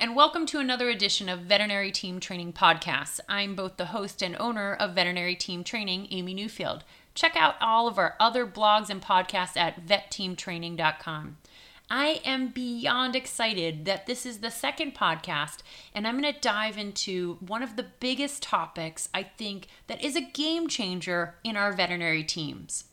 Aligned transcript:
and 0.00 0.14
welcome 0.14 0.46
to 0.46 0.60
another 0.60 0.88
edition 0.88 1.28
of 1.28 1.40
Veterinary 1.40 1.90
Team 1.90 2.20
Training 2.20 2.52
Podcasts. 2.52 3.18
I'm 3.28 3.56
both 3.56 3.76
the 3.76 3.86
host 3.86 4.22
and 4.22 4.36
owner 4.38 4.74
of 4.74 4.94
Veterinary 4.94 5.34
Team 5.34 5.64
Training, 5.64 6.06
Amy 6.12 6.36
Newfield. 6.36 6.82
Check 7.16 7.34
out 7.34 7.56
all 7.60 7.88
of 7.88 7.98
our 7.98 8.14
other 8.20 8.46
blogs 8.46 8.90
and 8.90 9.02
podcasts 9.02 9.56
at 9.56 9.84
vetteamtraining.com. 9.84 11.38
I 11.90 12.20
am 12.24 12.48
beyond 12.48 13.16
excited 13.16 13.86
that 13.86 14.06
this 14.06 14.24
is 14.24 14.38
the 14.38 14.50
second 14.52 14.94
podcast, 14.94 15.58
and 15.92 16.06
I'm 16.06 16.20
going 16.20 16.32
to 16.32 16.40
dive 16.40 16.78
into 16.78 17.38
one 17.40 17.64
of 17.64 17.74
the 17.74 17.86
biggest 17.98 18.42
topics 18.42 19.08
I 19.12 19.24
think 19.24 19.66
that 19.88 20.04
is 20.04 20.14
a 20.14 20.20
game 20.20 20.68
changer 20.68 21.34
in 21.42 21.56
our 21.56 21.72
veterinary 21.72 22.22
teams 22.22 22.84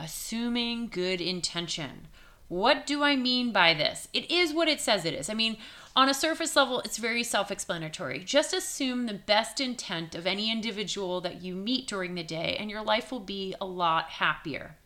assuming 0.00 0.86
good 0.86 1.20
intention. 1.20 2.06
What 2.48 2.86
do 2.86 3.02
I 3.02 3.16
mean 3.16 3.52
by 3.52 3.74
this? 3.74 4.08
It 4.12 4.30
is 4.30 4.54
what 4.54 4.68
it 4.68 4.80
says 4.80 5.04
it 5.04 5.12
is. 5.12 5.28
I 5.28 5.34
mean, 5.34 5.58
on 5.96 6.08
a 6.08 6.14
surface 6.14 6.54
level, 6.54 6.80
it's 6.80 6.98
very 6.98 7.24
self 7.24 7.50
explanatory. 7.50 8.20
Just 8.20 8.52
assume 8.52 9.06
the 9.06 9.14
best 9.14 9.60
intent 9.60 10.14
of 10.14 10.26
any 10.26 10.50
individual 10.50 11.20
that 11.22 11.42
you 11.42 11.54
meet 11.54 11.88
during 11.88 12.14
the 12.14 12.22
day, 12.22 12.56
and 12.58 12.70
your 12.70 12.82
life 12.82 13.10
will 13.10 13.20
be 13.20 13.54
a 13.60 13.66
lot 13.66 14.10
happier. 14.10 14.76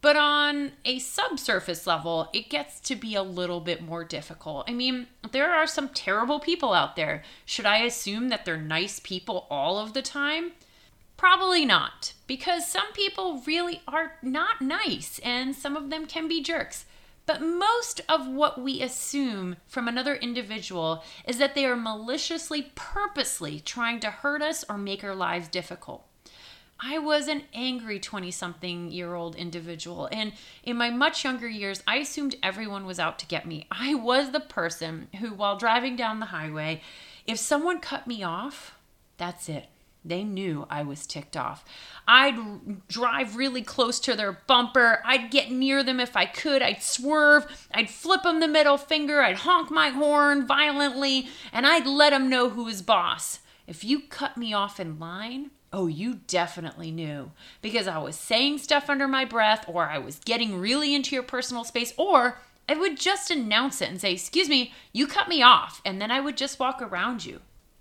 But 0.00 0.16
on 0.16 0.72
a 0.84 1.00
subsurface 1.00 1.86
level, 1.86 2.28
it 2.32 2.50
gets 2.50 2.78
to 2.80 2.94
be 2.94 3.14
a 3.14 3.22
little 3.22 3.60
bit 3.60 3.82
more 3.82 4.04
difficult. 4.04 4.68
I 4.68 4.72
mean, 4.72 5.08
there 5.32 5.52
are 5.52 5.66
some 5.66 5.88
terrible 5.88 6.38
people 6.38 6.72
out 6.72 6.94
there. 6.94 7.24
Should 7.44 7.66
I 7.66 7.78
assume 7.78 8.28
that 8.28 8.44
they're 8.44 8.56
nice 8.56 9.00
people 9.00 9.46
all 9.50 9.78
of 9.78 9.94
the 9.94 10.02
time? 10.02 10.52
Probably 11.16 11.64
not, 11.64 12.12
because 12.28 12.70
some 12.70 12.92
people 12.92 13.42
really 13.44 13.82
are 13.88 14.12
not 14.22 14.62
nice 14.62 15.18
and 15.24 15.52
some 15.52 15.76
of 15.76 15.90
them 15.90 16.06
can 16.06 16.28
be 16.28 16.40
jerks. 16.40 16.84
But 17.28 17.42
most 17.42 18.00
of 18.08 18.26
what 18.26 18.58
we 18.58 18.80
assume 18.80 19.56
from 19.66 19.86
another 19.86 20.14
individual 20.14 21.04
is 21.26 21.36
that 21.36 21.54
they 21.54 21.66
are 21.66 21.76
maliciously, 21.76 22.72
purposely 22.74 23.60
trying 23.60 24.00
to 24.00 24.10
hurt 24.10 24.40
us 24.40 24.64
or 24.66 24.78
make 24.78 25.04
our 25.04 25.14
lives 25.14 25.46
difficult. 25.46 26.06
I 26.80 26.96
was 26.96 27.28
an 27.28 27.42
angry 27.52 28.00
20 28.00 28.30
something 28.30 28.90
year 28.90 29.14
old 29.14 29.36
individual. 29.36 30.08
And 30.10 30.32
in 30.62 30.78
my 30.78 30.88
much 30.88 31.22
younger 31.22 31.48
years, 31.48 31.82
I 31.86 31.96
assumed 31.96 32.34
everyone 32.42 32.86
was 32.86 32.98
out 32.98 33.18
to 33.18 33.26
get 33.26 33.46
me. 33.46 33.66
I 33.70 33.94
was 33.94 34.30
the 34.30 34.40
person 34.40 35.08
who, 35.20 35.34
while 35.34 35.58
driving 35.58 35.96
down 35.96 36.20
the 36.20 36.26
highway, 36.26 36.80
if 37.26 37.38
someone 37.38 37.80
cut 37.80 38.06
me 38.06 38.22
off, 38.22 38.74
that's 39.18 39.50
it. 39.50 39.66
They 40.08 40.24
knew 40.24 40.66
I 40.70 40.82
was 40.82 41.06
ticked 41.06 41.36
off. 41.36 41.64
I'd 42.06 42.88
drive 42.88 43.36
really 43.36 43.62
close 43.62 44.00
to 44.00 44.14
their 44.14 44.32
bumper. 44.46 45.02
I'd 45.04 45.30
get 45.30 45.50
near 45.50 45.82
them 45.84 46.00
if 46.00 46.16
I 46.16 46.24
could. 46.24 46.62
I'd 46.62 46.82
swerve. 46.82 47.46
I'd 47.72 47.90
flip 47.90 48.22
them 48.22 48.40
the 48.40 48.48
middle 48.48 48.78
finger. 48.78 49.20
I'd 49.20 49.36
honk 49.36 49.70
my 49.70 49.90
horn 49.90 50.46
violently. 50.46 51.28
And 51.52 51.66
I'd 51.66 51.86
let 51.86 52.10
them 52.10 52.30
know 52.30 52.48
who 52.48 52.64
was 52.64 52.80
boss. 52.80 53.40
If 53.66 53.84
you 53.84 54.00
cut 54.00 54.36
me 54.38 54.54
off 54.54 54.80
in 54.80 54.98
line, 54.98 55.50
Oh, 55.70 55.86
you 55.86 56.20
definitely 56.26 56.90
knew 56.90 57.30
because 57.60 57.86
I 57.86 57.98
was 57.98 58.16
saying 58.16 58.56
stuff 58.56 58.88
under 58.88 59.06
my 59.06 59.26
breath, 59.26 59.66
or 59.68 59.84
I 59.84 59.98
was 59.98 60.18
getting 60.24 60.58
really 60.58 60.94
into 60.94 61.14
your 61.14 61.22
personal 61.22 61.62
space, 61.62 61.92
or 61.98 62.40
I 62.66 62.74
would 62.74 62.98
just 62.98 63.30
announce 63.30 63.82
it 63.82 63.90
and 63.90 64.00
say, 64.00 64.12
Excuse 64.12 64.48
me, 64.48 64.72
you 64.94 65.06
cut 65.06 65.28
me 65.28 65.42
off. 65.42 65.82
And 65.84 66.00
then 66.00 66.10
I 66.10 66.20
would 66.20 66.38
just 66.38 66.58
walk 66.58 66.80
around 66.80 67.26
you. 67.26 67.40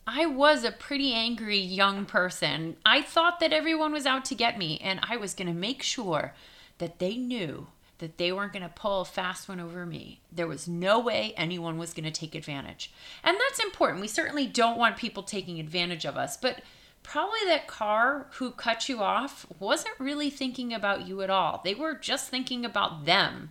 I 0.10 0.26
was 0.26 0.64
a 0.64 0.72
pretty 0.72 1.14
angry 1.14 1.60
young 1.60 2.06
person. 2.06 2.78
I 2.86 3.02
thought 3.02 3.42
that 3.42 3.52
everyone 3.52 3.92
was 3.92 4.06
out 4.06 4.24
to 4.26 4.36
get 4.36 4.58
me, 4.58 4.80
and 4.82 5.02
I 5.04 5.18
was 5.18 5.34
going 5.34 5.50
to 5.50 5.54
make 5.54 5.84
sure 5.84 6.34
that 6.78 7.00
they 7.00 7.18
knew 7.18 7.68
that 7.98 8.18
they 8.18 8.32
weren't 8.32 8.54
going 8.54 8.64
to 8.64 8.70
pull 8.70 9.02
a 9.02 9.06
fast 9.06 9.50
one 9.50 9.60
over 9.60 9.86
me. 9.86 10.22
There 10.32 10.48
was 10.48 10.66
no 10.66 10.98
way 10.98 11.34
anyone 11.36 11.78
was 11.78 11.94
going 11.94 12.06
to 12.06 12.12
take 12.12 12.36
advantage. 12.36 12.90
And 13.22 13.36
that's 13.38 13.60
important. 13.60 14.00
We 14.00 14.08
certainly 14.08 14.48
don't 14.48 14.78
want 14.78 14.96
people 14.96 15.24
taking 15.24 15.60
advantage 15.60 16.06
of 16.06 16.16
us, 16.16 16.38
but 16.38 16.62
probably 17.04 17.40
that 17.48 17.68
car 17.68 18.28
who 18.34 18.52
cut 18.52 18.88
you 18.88 19.00
off 19.00 19.46
wasn't 19.60 20.00
really 20.00 20.30
thinking 20.30 20.74
about 20.74 21.06
you 21.06 21.22
at 21.22 21.30
all. 21.30 21.60
They 21.66 21.74
were 21.74 21.96
just 21.96 22.30
thinking 22.30 22.64
about 22.64 23.04
them 23.04 23.50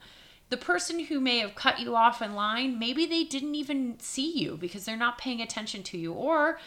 the 0.49 0.57
person 0.57 1.01
who 1.07 1.21
may 1.21 1.39
have 1.39 1.55
cut 1.55 1.81
you 1.81 1.97
off 1.97 2.23
in 2.23 2.35
line, 2.35 2.79
maybe 2.79 3.07
they 3.07 3.25
didn't 3.25 3.55
even 3.55 3.99
see 3.99 4.39
you 4.39 4.57
because 4.57 4.85
they're 4.85 4.97
not 4.97 5.19
paying 5.19 5.41
attention 5.41 5.83
to 5.85 5.99
you. 5.99 6.13
Or 6.13 6.59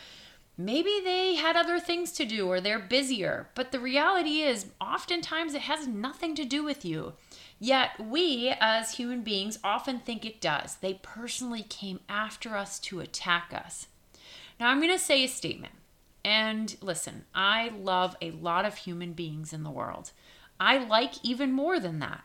maybe 0.57 0.99
they 1.03 1.35
had 1.35 1.55
other 1.55 1.79
things 1.79 2.11
to 2.13 2.25
do 2.25 2.47
or 2.47 2.59
they're 2.59 2.79
busier. 2.79 3.49
But 3.55 3.71
the 3.71 3.79
reality 3.79 4.41
is, 4.41 4.67
oftentimes 4.81 5.53
it 5.53 5.61
has 5.61 5.87
nothing 5.87 6.35
to 6.35 6.45
do 6.45 6.63
with 6.63 6.83
you. 6.83 7.13
Yet 7.57 7.91
we, 7.99 8.53
as 8.59 8.95
human 8.95 9.21
beings, 9.21 9.59
often 9.63 9.99
think 9.99 10.25
it 10.25 10.41
does. 10.41 10.75
They 10.75 10.99
personally 11.01 11.63
came 11.63 12.01
after 12.09 12.55
us 12.55 12.79
to 12.79 12.99
attack 12.99 13.51
us. 13.53 13.87
Now, 14.59 14.69
I'm 14.69 14.81
going 14.81 14.91
to 14.91 14.99
say 14.99 15.23
a 15.23 15.27
statement. 15.27 15.73
And 16.25 16.75
listen, 16.81 17.25
I 17.33 17.71
love 17.81 18.17
a 18.21 18.31
lot 18.31 18.65
of 18.65 18.75
human 18.75 19.13
beings 19.13 19.53
in 19.53 19.63
the 19.63 19.69
world. 19.69 20.11
I 20.59 20.77
like 20.77 21.13
even 21.23 21.53
more 21.53 21.79
than 21.79 21.99
that. 21.99 22.23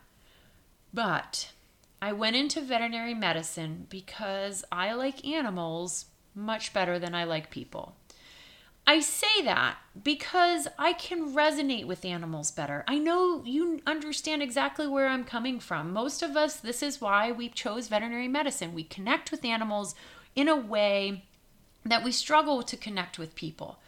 But 0.95 1.51
I 2.01 2.13
went 2.13 2.37
into 2.37 2.61
veterinary 2.61 3.13
medicine 3.13 3.85
because 3.89 4.63
I 4.71 4.93
like 4.93 5.27
animals 5.27 6.05
much 6.33 6.71
better 6.71 6.97
than 6.97 7.13
I 7.13 7.25
like 7.25 7.51
people. 7.51 7.97
I 8.87 9.01
say 9.01 9.41
that 9.43 9.77
because 10.01 10.69
I 10.79 10.93
can 10.93 11.35
resonate 11.35 11.85
with 11.85 12.05
animals 12.05 12.51
better. 12.51 12.85
I 12.87 12.97
know 12.97 13.43
you 13.43 13.81
understand 13.85 14.41
exactly 14.41 14.87
where 14.87 15.07
I'm 15.07 15.25
coming 15.25 15.59
from. 15.59 15.91
Most 15.91 16.23
of 16.23 16.37
us, 16.37 16.55
this 16.55 16.81
is 16.81 17.01
why 17.01 17.29
we 17.29 17.49
chose 17.49 17.89
veterinary 17.89 18.29
medicine. 18.29 18.73
We 18.73 18.83
connect 18.83 19.31
with 19.31 19.43
animals 19.43 19.95
in 20.33 20.47
a 20.47 20.55
way 20.55 21.25
that 21.83 22.05
we 22.05 22.11
struggle 22.13 22.63
to 22.63 22.77
connect 22.77 23.19
with 23.19 23.35
people. 23.35 23.79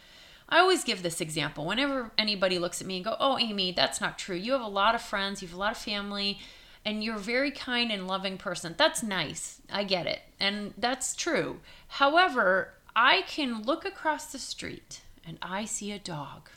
I 0.50 0.60
always 0.60 0.84
give 0.84 1.04
this 1.04 1.22
example 1.22 1.66
whenever 1.66 2.12
anybody 2.18 2.60
looks 2.60 2.82
at 2.82 2.88
me 2.88 2.98
and 2.98 3.06
go, 3.06 3.16
"Oh, 3.20 3.38
Amy, 3.38 3.72
that's 3.72 4.02
not 4.02 4.18
true. 4.18 4.36
You 4.36 4.54
have 4.54 4.62
a 4.62 4.68
lot 4.68 4.96
of 4.96 5.02
friends, 5.02 5.42
you 5.42 5.48
have 5.48 5.56
a 5.56 5.60
lot 5.60 5.74
of 5.74 5.78
family, 5.78 6.40
and 6.88 7.04
you're 7.04 7.18
a 7.18 7.20
very 7.20 7.52
kind 7.52 7.92
and 7.92 8.08
loving 8.08 8.38
person. 8.38 8.74
That's 8.78 9.04
nice. 9.04 9.60
I 9.70 9.84
get 9.84 10.08
it. 10.08 10.22
And 10.40 10.74
that's 10.78 11.18
true. 11.18 11.60
However, 11.90 12.76
I 12.96 13.24
can 13.24 13.64
look 13.64 13.84
across 13.84 14.32
the 14.32 14.40
street 14.40 15.02
and 15.28 15.38
I 15.42 15.66
see 15.66 15.92
a 15.92 16.00
dog. 16.00 16.50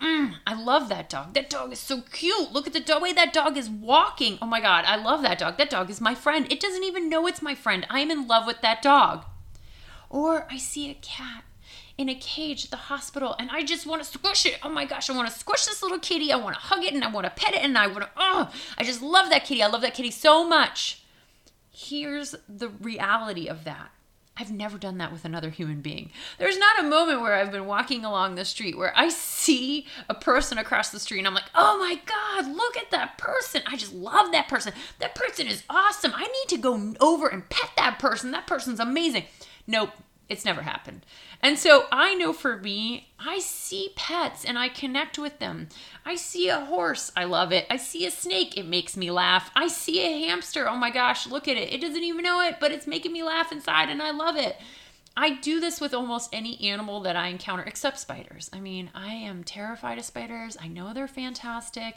Mm, 0.00 0.34
I 0.46 0.54
love 0.54 0.88
that 0.90 1.10
dog. 1.10 1.34
That 1.34 1.50
dog 1.50 1.72
is 1.72 1.80
so 1.80 2.02
cute. 2.02 2.52
Look 2.52 2.68
at 2.68 2.72
the 2.72 2.98
way 3.00 3.12
that 3.12 3.32
dog 3.32 3.56
is 3.56 3.68
walking. 3.68 4.38
Oh 4.40 4.46
my 4.46 4.60
God, 4.60 4.84
I 4.86 4.94
love 4.94 5.22
that 5.22 5.40
dog. 5.40 5.58
That 5.58 5.70
dog 5.70 5.90
is 5.90 6.00
my 6.00 6.14
friend. 6.14 6.46
It 6.48 6.60
doesn't 6.60 6.84
even 6.84 7.08
know 7.08 7.26
it's 7.26 7.42
my 7.42 7.56
friend. 7.56 7.84
I 7.90 7.98
am 7.98 8.12
in 8.12 8.28
love 8.28 8.46
with 8.46 8.60
that 8.60 8.80
dog. 8.80 9.24
Or 10.08 10.46
I 10.52 10.56
see 10.56 10.88
a 10.88 10.94
cat 10.94 11.42
in 12.02 12.08
a 12.08 12.14
cage 12.16 12.64
at 12.64 12.70
the 12.70 12.76
hospital 12.76 13.34
and 13.38 13.48
I 13.50 13.62
just 13.62 13.86
want 13.86 14.02
to 14.02 14.08
squish 14.08 14.44
it. 14.44 14.58
Oh 14.62 14.68
my 14.68 14.84
gosh, 14.84 15.08
I 15.08 15.16
want 15.16 15.30
to 15.30 15.38
squish 15.38 15.64
this 15.66 15.82
little 15.82 16.00
kitty. 16.00 16.32
I 16.32 16.36
want 16.36 16.56
to 16.56 16.60
hug 16.60 16.84
it 16.84 16.92
and 16.92 17.04
I 17.04 17.10
want 17.10 17.24
to 17.24 17.30
pet 17.30 17.54
it 17.54 17.62
and 17.62 17.78
I 17.78 17.86
want 17.86 18.00
to, 18.00 18.10
oh, 18.16 18.52
I 18.76 18.82
just 18.82 19.00
love 19.00 19.30
that 19.30 19.44
kitty. 19.44 19.62
I 19.62 19.68
love 19.68 19.82
that 19.82 19.94
kitty 19.94 20.10
so 20.10 20.46
much. 20.46 21.02
Here's 21.70 22.34
the 22.48 22.68
reality 22.68 23.46
of 23.46 23.64
that. 23.64 23.92
I've 24.36 24.50
never 24.50 24.78
done 24.78 24.98
that 24.98 25.12
with 25.12 25.24
another 25.24 25.50
human 25.50 25.82
being. 25.82 26.10
There's 26.38 26.58
not 26.58 26.80
a 26.80 26.88
moment 26.88 27.20
where 27.20 27.34
I've 27.34 27.52
been 27.52 27.66
walking 27.66 28.04
along 28.04 28.34
the 28.34 28.44
street 28.44 28.76
where 28.76 28.92
I 28.96 29.08
see 29.10 29.86
a 30.08 30.14
person 30.14 30.58
across 30.58 30.90
the 30.90 30.98
street 30.98 31.18
and 31.18 31.28
I'm 31.28 31.34
like, 31.34 31.50
oh 31.54 31.78
my 31.78 32.00
God, 32.04 32.50
look 32.50 32.76
at 32.76 32.90
that 32.90 33.18
person. 33.18 33.62
I 33.66 33.76
just 33.76 33.92
love 33.92 34.32
that 34.32 34.48
person. 34.48 34.72
That 34.98 35.14
person 35.14 35.46
is 35.46 35.62
awesome. 35.70 36.12
I 36.14 36.22
need 36.22 36.48
to 36.48 36.56
go 36.56 36.94
over 36.98 37.28
and 37.28 37.48
pet 37.48 37.70
that 37.76 37.98
person. 37.98 38.32
That 38.32 38.46
person's 38.46 38.80
amazing. 38.80 39.24
Nope, 39.66 39.90
it's 40.28 40.44
never 40.44 40.62
happened. 40.62 41.04
And 41.42 41.58
so 41.58 41.86
I 41.92 42.14
know 42.14 42.32
for 42.32 42.56
me, 42.56 43.08
I 43.18 43.38
see 43.38 43.92
pets 43.96 44.44
and 44.44 44.58
I 44.58 44.68
connect 44.68 45.18
with 45.18 45.38
them. 45.38 45.68
I 46.04 46.14
see 46.14 46.48
a 46.48 46.64
horse, 46.64 47.12
I 47.16 47.24
love 47.24 47.52
it. 47.52 47.66
I 47.68 47.76
see 47.76 48.06
a 48.06 48.10
snake, 48.10 48.56
it 48.56 48.66
makes 48.66 48.96
me 48.96 49.10
laugh. 49.10 49.50
I 49.54 49.68
see 49.68 50.00
a 50.00 50.26
hamster, 50.26 50.68
oh 50.68 50.76
my 50.76 50.90
gosh, 50.90 51.26
look 51.26 51.48
at 51.48 51.56
it. 51.56 51.72
It 51.72 51.80
doesn't 51.80 52.02
even 52.02 52.22
know 52.22 52.40
it, 52.40 52.56
but 52.60 52.72
it's 52.72 52.86
making 52.86 53.12
me 53.12 53.22
laugh 53.22 53.52
inside 53.52 53.88
and 53.88 54.02
I 54.02 54.10
love 54.10 54.36
it. 54.36 54.56
I 55.16 55.34
do 55.34 55.60
this 55.60 55.80
with 55.80 55.92
almost 55.92 56.30
any 56.32 56.58
animal 56.70 57.00
that 57.00 57.16
I 57.16 57.28
encounter 57.28 57.64
except 57.64 57.98
spiders. 57.98 58.48
I 58.52 58.60
mean, 58.60 58.90
I 58.94 59.12
am 59.12 59.44
terrified 59.44 59.98
of 59.98 60.04
spiders. 60.04 60.56
I 60.58 60.68
know 60.68 60.94
they're 60.94 61.06
fantastic. 61.08 61.96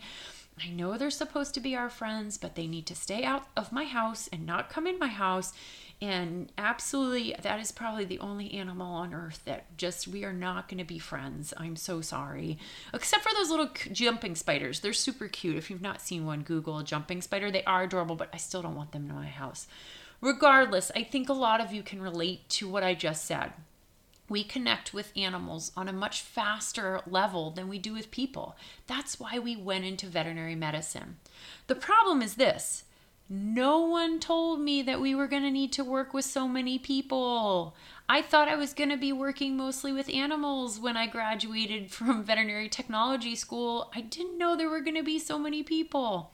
I 0.62 0.70
know 0.70 0.98
they're 0.98 1.10
supposed 1.10 1.54
to 1.54 1.60
be 1.60 1.76
our 1.76 1.90
friends, 1.90 2.38
but 2.38 2.56
they 2.56 2.68
need 2.68 2.86
to 2.88 2.96
stay 2.96 3.24
out 3.24 3.48
of 3.56 3.72
my 3.72 3.86
house 3.86 4.30
and 4.32 4.46
not 4.46 4.70
come 4.70 4.88
in 4.88 5.00
my 5.00 5.08
house 5.08 5.54
and 6.02 6.52
absolutely, 6.58 7.36
that 7.42 7.60
is 7.60 7.72
probably 7.72 8.04
the 8.04 8.20
only 8.20 8.54
animal 8.54 8.94
on 8.96 9.14
earth 9.14 9.42
that 9.46 9.78
just 9.78 10.08
we 10.08 10.26
are 10.26 10.34
not 10.34 10.68
going 10.68 10.78
to 10.78 10.84
be 10.84 11.00
friends. 11.00 11.54
I'm 11.58 11.78
so 11.78 12.02
sorry. 12.02 12.58
Except 12.94 13.24
for 13.24 13.32
those 13.34 13.50
little 13.50 13.70
jumping 13.92 14.36
spiders. 14.36 14.82
They're 14.82 14.94
super 14.94 15.28
cute. 15.28 15.56
If 15.56 15.70
you've 15.70 15.82
not 15.82 16.02
seen 16.02 16.26
one, 16.26 16.42
Google 16.42 16.80
a 16.80 16.84
jumping 16.84 17.22
spider. 17.22 17.50
They 17.50 17.64
are 17.64 17.84
adorable, 17.84 18.16
but 18.16 18.30
I 18.34 18.38
still 18.38 18.62
don't 18.62 18.76
want 18.76 18.92
them 18.92 19.10
in 19.10 19.16
my 19.16 19.28
house. 19.28 19.68
Regardless, 20.20 20.92
I 20.96 21.04
think 21.04 21.30
a 21.30 21.34
lot 21.34 21.62
of 21.62 21.72
you 21.72 21.82
can 21.82 22.02
relate 22.02 22.50
to 22.50 22.68
what 22.68 22.84
I 22.84 22.94
just 22.94 23.26
said. 23.26 23.54
We 24.28 24.44
connect 24.44 24.94
with 24.94 25.14
animals 25.16 25.72
on 25.78 25.88
a 25.88 25.94
much 25.94 26.22
faster 26.22 27.00
level 27.08 27.52
than 27.52 27.70
we 27.70 27.78
do 27.78 27.94
with 27.94 28.12
people. 28.12 28.58
That's 28.88 29.20
why 29.20 29.40
we 29.40 29.56
went 29.56 29.86
into 29.86 30.08
veterinary 30.08 30.56
medicine. 30.56 31.18
The 31.68 31.76
problem 31.76 32.22
is 32.22 32.36
this 32.36 32.84
No 33.28 33.80
one 33.80 34.20
told 34.20 34.60
me 34.60 34.84
that 34.84 35.02
we 35.02 35.16
were 35.16 35.28
going 35.28 35.42
to 35.42 35.52
need 35.52 35.74
to 35.74 35.84
work 35.84 36.14
with 36.14 36.26
so 36.26 36.48
many 36.48 36.78
people. 36.78 37.76
I 38.08 38.22
thought 38.22 38.48
I 38.48 38.56
was 38.56 38.74
going 38.74 38.92
to 38.92 38.98
be 38.98 39.12
working 39.12 39.58
mostly 39.58 39.92
with 39.92 40.14
animals 40.14 40.80
when 40.80 40.96
I 40.96 41.08
graduated 41.08 41.90
from 41.92 42.24
veterinary 42.24 42.70
technology 42.70 43.36
school. 43.36 43.92
I 43.96 44.02
didn't 44.02 44.38
know 44.38 44.56
there 44.56 44.70
were 44.70 44.82
going 44.82 44.98
to 44.98 45.04
be 45.04 45.18
so 45.18 45.40
many 45.40 45.64
people. 45.64 46.32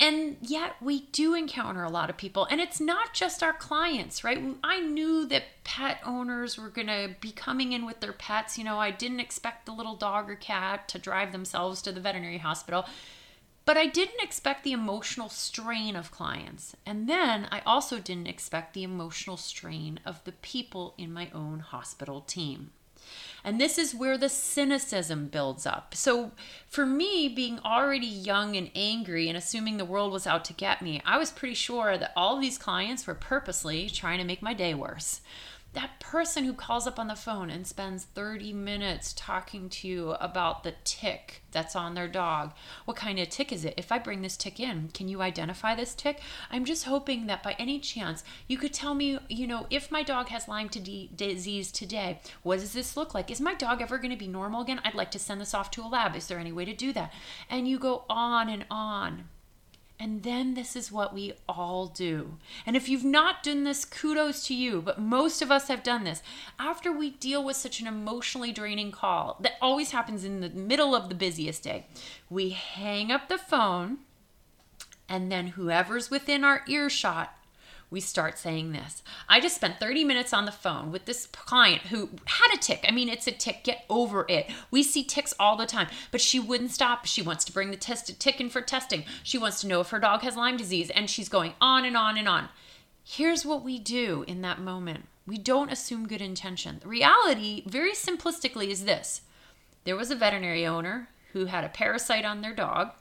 And 0.00 0.36
yet, 0.40 0.76
we 0.80 1.00
do 1.12 1.34
encounter 1.34 1.82
a 1.82 1.90
lot 1.90 2.10
of 2.10 2.18
people, 2.18 2.46
and 2.50 2.60
it's 2.60 2.78
not 2.78 3.14
just 3.14 3.42
our 3.42 3.54
clients, 3.54 4.22
right? 4.22 4.38
I 4.62 4.80
knew 4.80 5.26
that 5.26 5.44
pet 5.64 5.98
owners 6.04 6.58
were 6.58 6.68
going 6.68 6.88
to 6.88 7.16
be 7.20 7.32
coming 7.32 7.72
in 7.72 7.86
with 7.86 8.00
their 8.00 8.12
pets. 8.12 8.58
You 8.58 8.64
know, 8.64 8.78
I 8.78 8.90
didn't 8.90 9.20
expect 9.20 9.64
the 9.64 9.72
little 9.72 9.96
dog 9.96 10.28
or 10.28 10.36
cat 10.36 10.88
to 10.88 10.98
drive 10.98 11.32
themselves 11.32 11.80
to 11.82 11.92
the 11.92 12.00
veterinary 12.00 12.38
hospital 12.38 12.84
but 13.68 13.76
I 13.76 13.84
didn't 13.84 14.22
expect 14.22 14.64
the 14.64 14.72
emotional 14.72 15.28
strain 15.28 15.94
of 15.94 16.10
clients. 16.10 16.74
And 16.86 17.06
then 17.06 17.46
I 17.52 17.60
also 17.66 17.98
didn't 17.98 18.26
expect 18.26 18.72
the 18.72 18.82
emotional 18.82 19.36
strain 19.36 20.00
of 20.06 20.24
the 20.24 20.32
people 20.32 20.94
in 20.96 21.12
my 21.12 21.28
own 21.34 21.58
hospital 21.58 22.22
team. 22.22 22.70
And 23.44 23.60
this 23.60 23.76
is 23.76 23.94
where 23.94 24.16
the 24.16 24.30
cynicism 24.30 25.26
builds 25.26 25.66
up. 25.66 25.94
So, 25.94 26.32
for 26.66 26.86
me, 26.86 27.28
being 27.28 27.58
already 27.58 28.06
young 28.06 28.56
and 28.56 28.70
angry 28.74 29.28
and 29.28 29.36
assuming 29.36 29.76
the 29.76 29.84
world 29.84 30.12
was 30.12 30.26
out 30.26 30.46
to 30.46 30.54
get 30.54 30.80
me, 30.80 31.02
I 31.04 31.18
was 31.18 31.30
pretty 31.30 31.54
sure 31.54 31.98
that 31.98 32.12
all 32.16 32.40
these 32.40 32.56
clients 32.56 33.06
were 33.06 33.14
purposely 33.14 33.90
trying 33.90 34.18
to 34.18 34.24
make 34.24 34.40
my 34.40 34.54
day 34.54 34.72
worse 34.72 35.20
that 35.78 36.00
person 36.00 36.42
who 36.42 36.52
calls 36.52 36.88
up 36.88 36.98
on 36.98 37.06
the 37.06 37.14
phone 37.14 37.50
and 37.50 37.64
spends 37.64 38.02
30 38.02 38.52
minutes 38.52 39.14
talking 39.16 39.68
to 39.68 39.86
you 39.86 40.10
about 40.18 40.64
the 40.64 40.74
tick 40.82 41.44
that's 41.52 41.76
on 41.76 41.94
their 41.94 42.08
dog. 42.08 42.52
What 42.84 42.96
kind 42.96 43.16
of 43.20 43.28
tick 43.28 43.52
is 43.52 43.64
it? 43.64 43.74
If 43.76 43.92
I 43.92 44.00
bring 44.00 44.20
this 44.20 44.36
tick 44.36 44.58
in, 44.58 44.90
can 44.92 45.06
you 45.06 45.22
identify 45.22 45.76
this 45.76 45.94
tick? 45.94 46.20
I'm 46.50 46.64
just 46.64 46.86
hoping 46.86 47.28
that 47.28 47.44
by 47.44 47.54
any 47.60 47.78
chance 47.78 48.24
you 48.48 48.58
could 48.58 48.74
tell 48.74 48.92
me, 48.92 49.20
you 49.28 49.46
know, 49.46 49.68
if 49.70 49.92
my 49.92 50.02
dog 50.02 50.30
has 50.30 50.48
Lyme 50.48 50.66
disease 50.66 51.70
today, 51.70 52.18
what 52.42 52.58
does 52.58 52.72
this 52.72 52.96
look 52.96 53.14
like? 53.14 53.30
Is 53.30 53.40
my 53.40 53.54
dog 53.54 53.80
ever 53.80 53.98
going 53.98 54.10
to 54.10 54.16
be 54.16 54.26
normal 54.26 54.62
again? 54.62 54.80
I'd 54.84 54.96
like 54.96 55.12
to 55.12 55.20
send 55.20 55.40
this 55.40 55.54
off 55.54 55.70
to 55.72 55.82
a 55.82 55.86
lab. 55.86 56.16
Is 56.16 56.26
there 56.26 56.40
any 56.40 56.50
way 56.50 56.64
to 56.64 56.74
do 56.74 56.92
that? 56.94 57.12
And 57.48 57.68
you 57.68 57.78
go 57.78 58.02
on 58.10 58.48
and 58.48 58.66
on. 58.68 59.28
And 60.00 60.22
then 60.22 60.54
this 60.54 60.76
is 60.76 60.92
what 60.92 61.12
we 61.12 61.32
all 61.48 61.86
do. 61.86 62.38
And 62.64 62.76
if 62.76 62.88
you've 62.88 63.04
not 63.04 63.42
done 63.42 63.64
this, 63.64 63.84
kudos 63.84 64.46
to 64.46 64.54
you, 64.54 64.80
but 64.80 65.00
most 65.00 65.42
of 65.42 65.50
us 65.50 65.66
have 65.66 65.82
done 65.82 66.04
this. 66.04 66.22
After 66.58 66.92
we 66.92 67.10
deal 67.10 67.42
with 67.42 67.56
such 67.56 67.80
an 67.80 67.88
emotionally 67.88 68.52
draining 68.52 68.92
call 68.92 69.36
that 69.40 69.54
always 69.60 69.90
happens 69.90 70.24
in 70.24 70.40
the 70.40 70.50
middle 70.50 70.94
of 70.94 71.08
the 71.08 71.16
busiest 71.16 71.64
day, 71.64 71.86
we 72.30 72.50
hang 72.50 73.10
up 73.10 73.28
the 73.28 73.38
phone, 73.38 73.98
and 75.08 75.32
then 75.32 75.48
whoever's 75.48 76.10
within 76.10 76.44
our 76.44 76.62
earshot 76.68 77.34
we 77.90 78.00
start 78.00 78.38
saying 78.38 78.72
this. 78.72 79.02
I 79.28 79.40
just 79.40 79.56
spent 79.56 79.80
30 79.80 80.04
minutes 80.04 80.32
on 80.32 80.44
the 80.44 80.52
phone 80.52 80.92
with 80.92 81.06
this 81.06 81.26
client 81.26 81.82
who 81.82 82.10
had 82.26 82.54
a 82.54 82.58
tick. 82.58 82.84
I 82.86 82.92
mean, 82.92 83.08
it's 83.08 83.26
a 83.26 83.32
tick. 83.32 83.64
Get 83.64 83.84
over 83.88 84.26
it. 84.28 84.50
We 84.70 84.82
see 84.82 85.02
ticks 85.02 85.34
all 85.40 85.56
the 85.56 85.66
time, 85.66 85.88
but 86.10 86.20
she 86.20 86.38
wouldn't 86.38 86.70
stop. 86.70 87.06
She 87.06 87.22
wants 87.22 87.44
to 87.46 87.52
bring 87.52 87.70
the 87.70 87.76
test 87.76 88.18
tick 88.20 88.40
in 88.40 88.50
for 88.50 88.60
testing. 88.60 89.04
She 89.22 89.38
wants 89.38 89.60
to 89.62 89.66
know 89.66 89.80
if 89.80 89.90
her 89.90 89.98
dog 89.98 90.22
has 90.22 90.36
Lyme 90.36 90.56
disease, 90.56 90.90
and 90.90 91.08
she's 91.08 91.28
going 91.28 91.54
on 91.60 91.84
and 91.84 91.96
on 91.96 92.18
and 92.18 92.28
on. 92.28 92.48
Here's 93.02 93.46
what 93.46 93.64
we 93.64 93.78
do 93.78 94.24
in 94.28 94.42
that 94.42 94.60
moment. 94.60 95.06
We 95.26 95.38
don't 95.38 95.72
assume 95.72 96.08
good 96.08 96.20
intention. 96.20 96.78
The 96.80 96.88
reality, 96.88 97.62
very 97.66 97.92
simplistically, 97.92 98.68
is 98.68 98.84
this. 98.84 99.22
There 99.84 99.96
was 99.96 100.10
a 100.10 100.14
veterinary 100.14 100.66
owner 100.66 101.08
who 101.32 101.46
had 101.46 101.64
a 101.64 101.70
parasite 101.70 102.24
on 102.24 102.42
their 102.42 102.54
dog. 102.54 102.92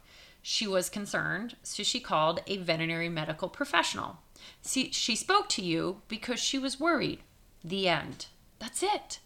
She 0.41 0.65
was 0.65 0.89
concerned, 0.89 1.57
so 1.63 1.83
she 1.83 1.99
called 1.99 2.41
a 2.47 2.57
veterinary 2.57 3.09
medical 3.09 3.49
professional. 3.49 4.19
See, 4.61 4.91
she 4.91 5.15
spoke 5.15 5.49
to 5.49 5.61
you 5.61 6.01
because 6.07 6.39
she 6.39 6.59
was 6.59 6.79
worried. 6.79 7.19
The 7.63 7.87
end. 7.87 8.27
That's 8.59 8.83
it. 8.83 9.19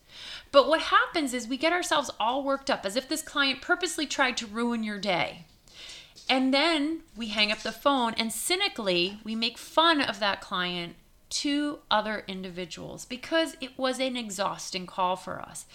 But 0.51 0.67
what 0.67 0.81
happens 0.81 1.33
is 1.33 1.47
we 1.47 1.57
get 1.57 1.73
ourselves 1.73 2.11
all 2.19 2.43
worked 2.43 2.69
up 2.69 2.85
as 2.85 2.95
if 2.95 3.07
this 3.07 3.21
client 3.21 3.61
purposely 3.61 4.05
tried 4.05 4.37
to 4.37 4.47
ruin 4.47 4.83
your 4.83 4.99
day. 4.99 5.45
And 6.29 6.53
then 6.53 7.01
we 7.15 7.27
hang 7.27 7.51
up 7.51 7.59
the 7.59 7.71
phone 7.71 8.13
and 8.17 8.31
cynically 8.31 9.19
we 9.23 9.35
make 9.35 9.57
fun 9.57 10.01
of 10.01 10.19
that 10.19 10.41
client 10.41 10.95
to 11.29 11.79
other 11.89 12.23
individuals 12.27 13.05
because 13.05 13.55
it 13.61 13.77
was 13.77 13.99
an 13.99 14.17
exhausting 14.17 14.85
call 14.85 15.15
for 15.15 15.41
us. 15.41 15.65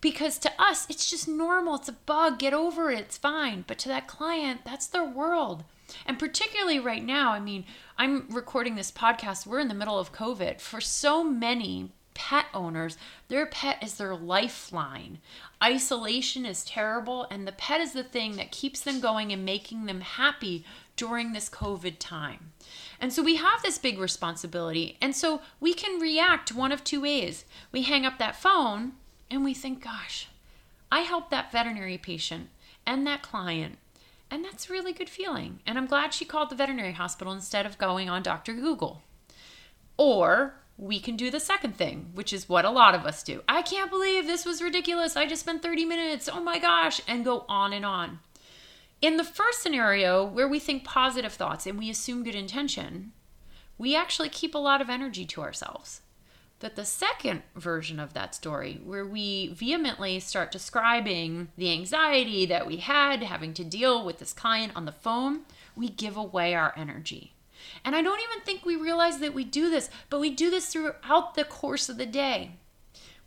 Because 0.00 0.38
to 0.38 0.52
us, 0.58 0.86
it's 0.90 1.10
just 1.10 1.26
normal. 1.26 1.76
It's 1.76 1.88
a 1.88 1.92
bug. 1.92 2.38
Get 2.38 2.52
over 2.52 2.90
it. 2.90 3.00
It's 3.00 3.18
fine. 3.18 3.64
But 3.66 3.78
to 3.78 3.88
that 3.88 4.06
client, 4.06 4.60
that's 4.64 4.86
their 4.86 5.04
world. 5.04 5.64
And 6.04 6.18
particularly 6.18 6.78
right 6.78 7.04
now, 7.04 7.32
I 7.32 7.40
mean, 7.40 7.64
I'm 7.98 8.28
recording 8.30 8.74
this 8.74 8.90
podcast, 8.90 9.46
we're 9.46 9.60
in 9.60 9.68
the 9.68 9.74
middle 9.74 9.98
of 9.98 10.12
COVID. 10.12 10.60
For 10.60 10.80
so 10.80 11.22
many 11.24 11.92
pet 12.14 12.46
owners, 12.54 12.96
their 13.28 13.46
pet 13.46 13.82
is 13.82 13.94
their 13.94 14.16
lifeline. 14.16 15.18
Isolation 15.62 16.46
is 16.46 16.64
terrible, 16.64 17.26
and 17.30 17.46
the 17.46 17.52
pet 17.52 17.80
is 17.80 17.92
the 17.92 18.02
thing 18.02 18.36
that 18.36 18.50
keeps 18.50 18.80
them 18.80 19.00
going 19.00 19.32
and 19.32 19.44
making 19.44 19.84
them 19.84 20.00
happy 20.00 20.64
during 20.96 21.32
this 21.32 21.50
COVID 21.50 21.96
time. 21.98 22.52
And 23.00 23.12
so 23.12 23.22
we 23.22 23.36
have 23.36 23.62
this 23.62 23.78
big 23.78 23.98
responsibility. 23.98 24.96
And 25.00 25.14
so 25.14 25.42
we 25.60 25.74
can 25.74 26.00
react 26.00 26.54
one 26.54 26.72
of 26.72 26.82
two 26.82 27.02
ways. 27.02 27.44
We 27.70 27.82
hang 27.82 28.06
up 28.06 28.18
that 28.18 28.36
phone 28.36 28.92
and 29.30 29.44
we 29.44 29.52
think, 29.52 29.84
gosh, 29.84 30.28
I 30.90 31.00
helped 31.00 31.30
that 31.30 31.52
veterinary 31.52 31.98
patient 31.98 32.48
and 32.86 33.06
that 33.06 33.22
client 33.22 33.78
and 34.30 34.44
that's 34.44 34.68
a 34.68 34.72
really 34.72 34.92
good 34.92 35.08
feeling. 35.08 35.60
And 35.66 35.78
I'm 35.78 35.86
glad 35.86 36.12
she 36.12 36.24
called 36.24 36.50
the 36.50 36.56
veterinary 36.56 36.92
hospital 36.92 37.32
instead 37.32 37.66
of 37.66 37.78
going 37.78 38.08
on 38.08 38.22
Dr. 38.22 38.54
Google. 38.54 39.02
Or 39.96 40.54
we 40.76 41.00
can 41.00 41.16
do 41.16 41.30
the 41.30 41.40
second 41.40 41.76
thing, 41.76 42.10
which 42.14 42.32
is 42.32 42.48
what 42.48 42.64
a 42.64 42.70
lot 42.70 42.94
of 42.94 43.06
us 43.06 43.22
do. 43.22 43.42
I 43.48 43.62
can't 43.62 43.90
believe 43.90 44.26
this 44.26 44.44
was 44.44 44.60
ridiculous. 44.60 45.16
I 45.16 45.26
just 45.26 45.42
spent 45.42 45.62
30 45.62 45.84
minutes. 45.84 46.28
Oh 46.30 46.42
my 46.42 46.58
gosh. 46.58 47.00
And 47.08 47.24
go 47.24 47.44
on 47.48 47.72
and 47.72 47.84
on. 47.84 48.18
In 49.00 49.16
the 49.16 49.24
first 49.24 49.62
scenario, 49.62 50.24
where 50.24 50.48
we 50.48 50.58
think 50.58 50.84
positive 50.84 51.32
thoughts 51.32 51.66
and 51.66 51.78
we 51.78 51.90
assume 51.90 52.24
good 52.24 52.34
intention, 52.34 53.12
we 53.78 53.94
actually 53.94 54.28
keep 54.28 54.54
a 54.54 54.58
lot 54.58 54.80
of 54.80 54.90
energy 54.90 55.24
to 55.26 55.42
ourselves 55.42 56.00
that 56.60 56.76
the 56.76 56.84
second 56.84 57.42
version 57.54 58.00
of 58.00 58.14
that 58.14 58.34
story, 58.34 58.80
where 58.84 59.04
we 59.04 59.48
vehemently 59.48 60.18
start 60.20 60.50
describing 60.50 61.48
the 61.56 61.70
anxiety 61.72 62.46
that 62.46 62.66
we 62.66 62.78
had 62.78 63.22
having 63.22 63.52
to 63.54 63.64
deal 63.64 64.04
with 64.04 64.18
this 64.18 64.32
client 64.32 64.72
on 64.74 64.86
the 64.86 64.92
phone, 64.92 65.40
we 65.74 65.88
give 65.88 66.16
away 66.16 66.54
our 66.54 66.72
energy. 66.76 67.34
And 67.84 67.94
I 67.94 68.02
don't 68.02 68.20
even 68.20 68.44
think 68.44 68.64
we 68.64 68.76
realize 68.76 69.18
that 69.18 69.34
we 69.34 69.44
do 69.44 69.68
this, 69.70 69.90
but 70.08 70.20
we 70.20 70.30
do 70.30 70.50
this 70.50 70.68
throughout 70.68 71.34
the 71.34 71.44
course 71.44 71.88
of 71.88 71.98
the 71.98 72.06
day. 72.06 72.52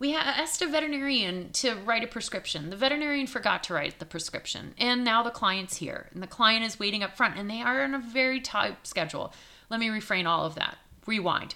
We 0.00 0.16
asked 0.16 0.62
a 0.62 0.66
veterinarian 0.66 1.52
to 1.52 1.74
write 1.74 2.02
a 2.02 2.06
prescription. 2.06 2.70
The 2.70 2.76
veterinarian 2.76 3.26
forgot 3.26 3.62
to 3.64 3.74
write 3.74 3.98
the 3.98 4.06
prescription, 4.06 4.74
and 4.78 5.04
now 5.04 5.22
the 5.22 5.30
client's 5.30 5.76
here, 5.76 6.08
and 6.12 6.22
the 6.22 6.26
client 6.26 6.64
is 6.64 6.80
waiting 6.80 7.02
up 7.02 7.16
front, 7.16 7.36
and 7.36 7.50
they 7.50 7.60
are 7.60 7.82
on 7.82 7.94
a 7.94 7.98
very 7.98 8.40
tight 8.40 8.86
schedule. 8.86 9.34
Let 9.68 9.78
me 9.78 9.90
refrain 9.90 10.26
all 10.26 10.46
of 10.46 10.54
that. 10.54 10.78
Rewind. 11.06 11.54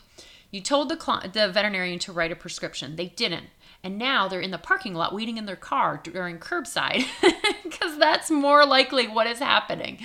You 0.55 0.61
told 0.61 0.89
the, 0.89 1.01
cl- 1.01 1.21
the 1.33 1.49
veterinarian 1.49 1.99
to 1.99 2.13
write 2.13 2.31
a 2.31 2.37
prescription. 2.37 2.95
They 2.95 3.09
didn't. 3.09 3.47
And 3.83 3.99
now 3.99 4.29
they're 4.29 4.41
in 4.41 4.53
the 4.53 4.57
parking 4.57 4.95
lot 4.95 5.13
waiting 5.13 5.37
in 5.37 5.47
their 5.47 5.57
car 5.57 6.01
during 6.01 6.39
curbside 6.39 7.07
because 7.65 7.99
that's 7.99 8.31
more 8.31 8.65
likely 8.65 9.09
what 9.09 9.27
is 9.27 9.41
happening. 9.41 9.99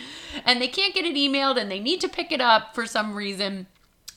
And 0.43 0.59
they 0.59 0.67
can't 0.67 0.95
get 0.95 1.05
it 1.05 1.15
emailed 1.15 1.61
and 1.61 1.69
they 1.69 1.79
need 1.79 2.01
to 2.01 2.09
pick 2.09 2.31
it 2.31 2.41
up 2.41 2.73
for 2.73 2.87
some 2.87 3.13
reason. 3.13 3.67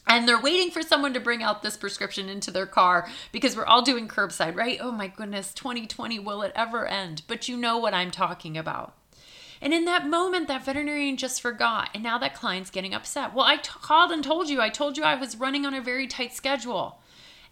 And 0.07 0.27
they're 0.27 0.41
waiting 0.41 0.71
for 0.71 0.81
someone 0.81 1.13
to 1.13 1.21
bring 1.21 1.43
out 1.43 1.63
this 1.63 1.77
prescription 1.77 2.31
into 2.31 2.51
their 2.51 2.65
car 2.65 3.07
because 3.31 3.55
we're 3.55 3.67
all 3.67 3.83
doing 3.83 4.09
curbside, 4.09 4.57
right? 4.57 4.79
Oh 4.81 4.91
my 4.91 5.09
goodness, 5.09 5.53
2020, 5.53 6.19
will 6.19 6.41
it 6.41 6.53
ever 6.55 6.87
end? 6.87 7.25
But 7.29 7.47
you 7.47 7.59
know 7.59 7.77
what 7.77 7.93
I'm 7.93 8.11
talking 8.11 8.57
about. 8.57 8.95
And 9.63 9.73
in 9.73 9.85
that 9.85 10.09
moment, 10.09 10.49
that 10.49 10.65
veterinarian 10.65 11.17
just 11.17 11.41
forgot. 11.41 11.89
And 11.95 12.03
now 12.03 12.19
that 12.19 12.35
client's 12.35 12.69
getting 12.69 12.93
upset. 12.93 13.33
Well, 13.33 13.47
I 13.47 13.57
t- 13.57 13.71
called 13.81 14.11
and 14.11 14.23
told 14.23 14.49
you. 14.49 14.61
I 14.61 14.69
told 14.69 14.97
you 14.97 15.05
I 15.05 15.15
was 15.15 15.37
running 15.37 15.65
on 15.65 15.73
a 15.73 15.81
very 15.81 16.09
tight 16.09 16.35
schedule. 16.35 17.01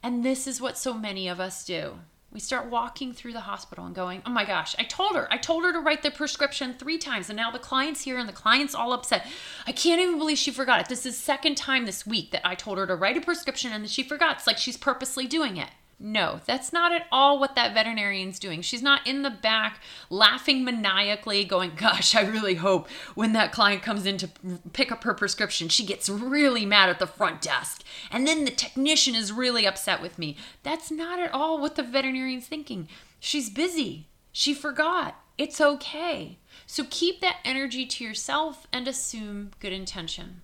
And 0.02 0.24
this 0.24 0.48
is 0.48 0.60
what 0.60 0.76
so 0.76 0.92
many 0.92 1.28
of 1.28 1.38
us 1.38 1.64
do. 1.64 2.00
We 2.32 2.40
start 2.40 2.70
walking 2.70 3.12
through 3.12 3.32
the 3.32 3.40
hospital 3.40 3.86
and 3.86 3.94
going, 3.94 4.22
oh 4.26 4.30
my 4.30 4.44
gosh, 4.44 4.74
I 4.78 4.84
told 4.84 5.14
her. 5.14 5.32
I 5.32 5.36
told 5.36 5.64
her 5.64 5.72
to 5.72 5.80
write 5.80 6.02
the 6.02 6.10
prescription 6.10 6.74
three 6.74 6.98
times. 6.98 7.30
And 7.30 7.36
now 7.36 7.52
the 7.52 7.58
client's 7.60 8.02
here 8.02 8.18
and 8.18 8.28
the 8.28 8.32
client's 8.32 8.74
all 8.74 8.92
upset. 8.92 9.26
I 9.66 9.72
can't 9.72 10.00
even 10.00 10.18
believe 10.18 10.38
she 10.38 10.50
forgot 10.50 10.80
it. 10.80 10.88
This 10.88 11.06
is 11.06 11.16
second 11.16 11.56
time 11.56 11.86
this 11.86 12.04
week 12.04 12.32
that 12.32 12.46
I 12.46 12.56
told 12.56 12.78
her 12.78 12.88
to 12.88 12.96
write 12.96 13.16
a 13.16 13.20
prescription 13.20 13.72
and 13.72 13.88
she 13.88 14.02
forgot. 14.02 14.38
It's 14.38 14.46
like 14.48 14.58
she's 14.58 14.76
purposely 14.76 15.28
doing 15.28 15.56
it. 15.56 15.70
No, 16.02 16.40
that's 16.46 16.72
not 16.72 16.92
at 16.92 17.06
all 17.12 17.38
what 17.38 17.54
that 17.56 17.74
veterinarian's 17.74 18.38
doing. 18.38 18.62
She's 18.62 18.82
not 18.82 19.06
in 19.06 19.20
the 19.20 19.28
back 19.28 19.82
laughing 20.08 20.64
maniacally, 20.64 21.44
going, 21.44 21.72
Gosh, 21.76 22.14
I 22.14 22.22
really 22.22 22.54
hope 22.54 22.88
when 23.14 23.34
that 23.34 23.52
client 23.52 23.82
comes 23.82 24.06
in 24.06 24.16
to 24.16 24.30
pick 24.72 24.90
up 24.90 25.04
her 25.04 25.12
prescription, 25.12 25.68
she 25.68 25.84
gets 25.84 26.08
really 26.08 26.64
mad 26.64 26.88
at 26.88 27.00
the 27.00 27.06
front 27.06 27.42
desk. 27.42 27.82
And 28.10 28.26
then 28.26 28.46
the 28.46 28.50
technician 28.50 29.14
is 29.14 29.30
really 29.30 29.66
upset 29.66 30.00
with 30.00 30.18
me. 30.18 30.38
That's 30.62 30.90
not 30.90 31.20
at 31.20 31.34
all 31.34 31.60
what 31.60 31.76
the 31.76 31.82
veterinarian's 31.82 32.46
thinking. 32.46 32.88
She's 33.18 33.50
busy. 33.50 34.08
She 34.32 34.54
forgot. 34.54 35.20
It's 35.36 35.60
okay. 35.60 36.38
So 36.66 36.84
keep 36.88 37.20
that 37.20 37.40
energy 37.44 37.84
to 37.84 38.04
yourself 38.04 38.66
and 38.72 38.88
assume 38.88 39.50
good 39.60 39.74
intention. 39.74 40.40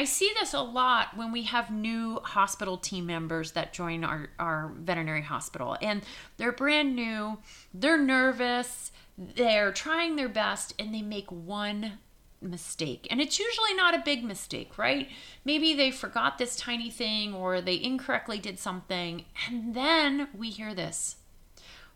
I 0.00 0.04
see 0.04 0.32
this 0.40 0.54
a 0.54 0.62
lot 0.62 1.14
when 1.14 1.30
we 1.30 1.42
have 1.42 1.70
new 1.70 2.20
hospital 2.22 2.78
team 2.78 3.04
members 3.04 3.52
that 3.52 3.74
join 3.74 4.02
our, 4.02 4.30
our 4.38 4.72
veterinary 4.74 5.20
hospital 5.20 5.76
and 5.82 6.02
they're 6.38 6.52
brand 6.52 6.96
new, 6.96 7.36
they're 7.74 7.98
nervous, 7.98 8.92
they're 9.18 9.72
trying 9.72 10.16
their 10.16 10.30
best, 10.30 10.72
and 10.78 10.94
they 10.94 11.02
make 11.02 11.30
one 11.30 11.98
mistake. 12.40 13.08
And 13.10 13.20
it's 13.20 13.38
usually 13.38 13.74
not 13.74 13.94
a 13.94 14.02
big 14.02 14.24
mistake, 14.24 14.78
right? 14.78 15.06
Maybe 15.44 15.74
they 15.74 15.90
forgot 15.90 16.38
this 16.38 16.56
tiny 16.56 16.88
thing 16.88 17.34
or 17.34 17.60
they 17.60 17.78
incorrectly 17.78 18.38
did 18.38 18.58
something. 18.58 19.26
And 19.50 19.74
then 19.74 20.28
we 20.34 20.48
hear 20.48 20.74
this. 20.74 21.16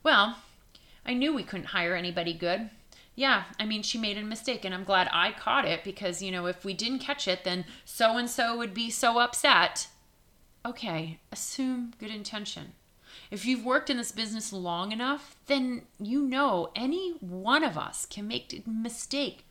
Well, 0.02 0.36
I 1.06 1.14
knew 1.14 1.34
we 1.34 1.42
couldn't 1.42 1.68
hire 1.68 1.94
anybody 1.94 2.34
good. 2.34 2.68
Yeah, 3.14 3.44
I 3.60 3.64
mean, 3.64 3.82
she 3.82 3.98
made 3.98 4.18
a 4.18 4.22
mistake, 4.22 4.64
and 4.64 4.74
I'm 4.74 4.84
glad 4.84 5.08
I 5.12 5.32
caught 5.32 5.64
it 5.64 5.84
because, 5.84 6.20
you 6.20 6.32
know, 6.32 6.46
if 6.46 6.64
we 6.64 6.74
didn't 6.74 6.98
catch 6.98 7.28
it, 7.28 7.44
then 7.44 7.64
so 7.84 8.16
and 8.16 8.28
so 8.28 8.56
would 8.56 8.74
be 8.74 8.90
so 8.90 9.18
upset. 9.20 9.88
Okay, 10.66 11.20
assume 11.30 11.92
good 11.98 12.10
intention. 12.10 12.72
If 13.30 13.46
you've 13.46 13.64
worked 13.64 13.90
in 13.90 13.98
this 13.98 14.10
business 14.10 14.52
long 14.52 14.90
enough, 14.90 15.36
then 15.46 15.82
you 16.00 16.22
know 16.22 16.70
any 16.74 17.12
one 17.20 17.62
of 17.62 17.78
us 17.78 18.06
can 18.06 18.26
make 18.26 18.52
a 18.52 18.68
mistake 18.68 19.44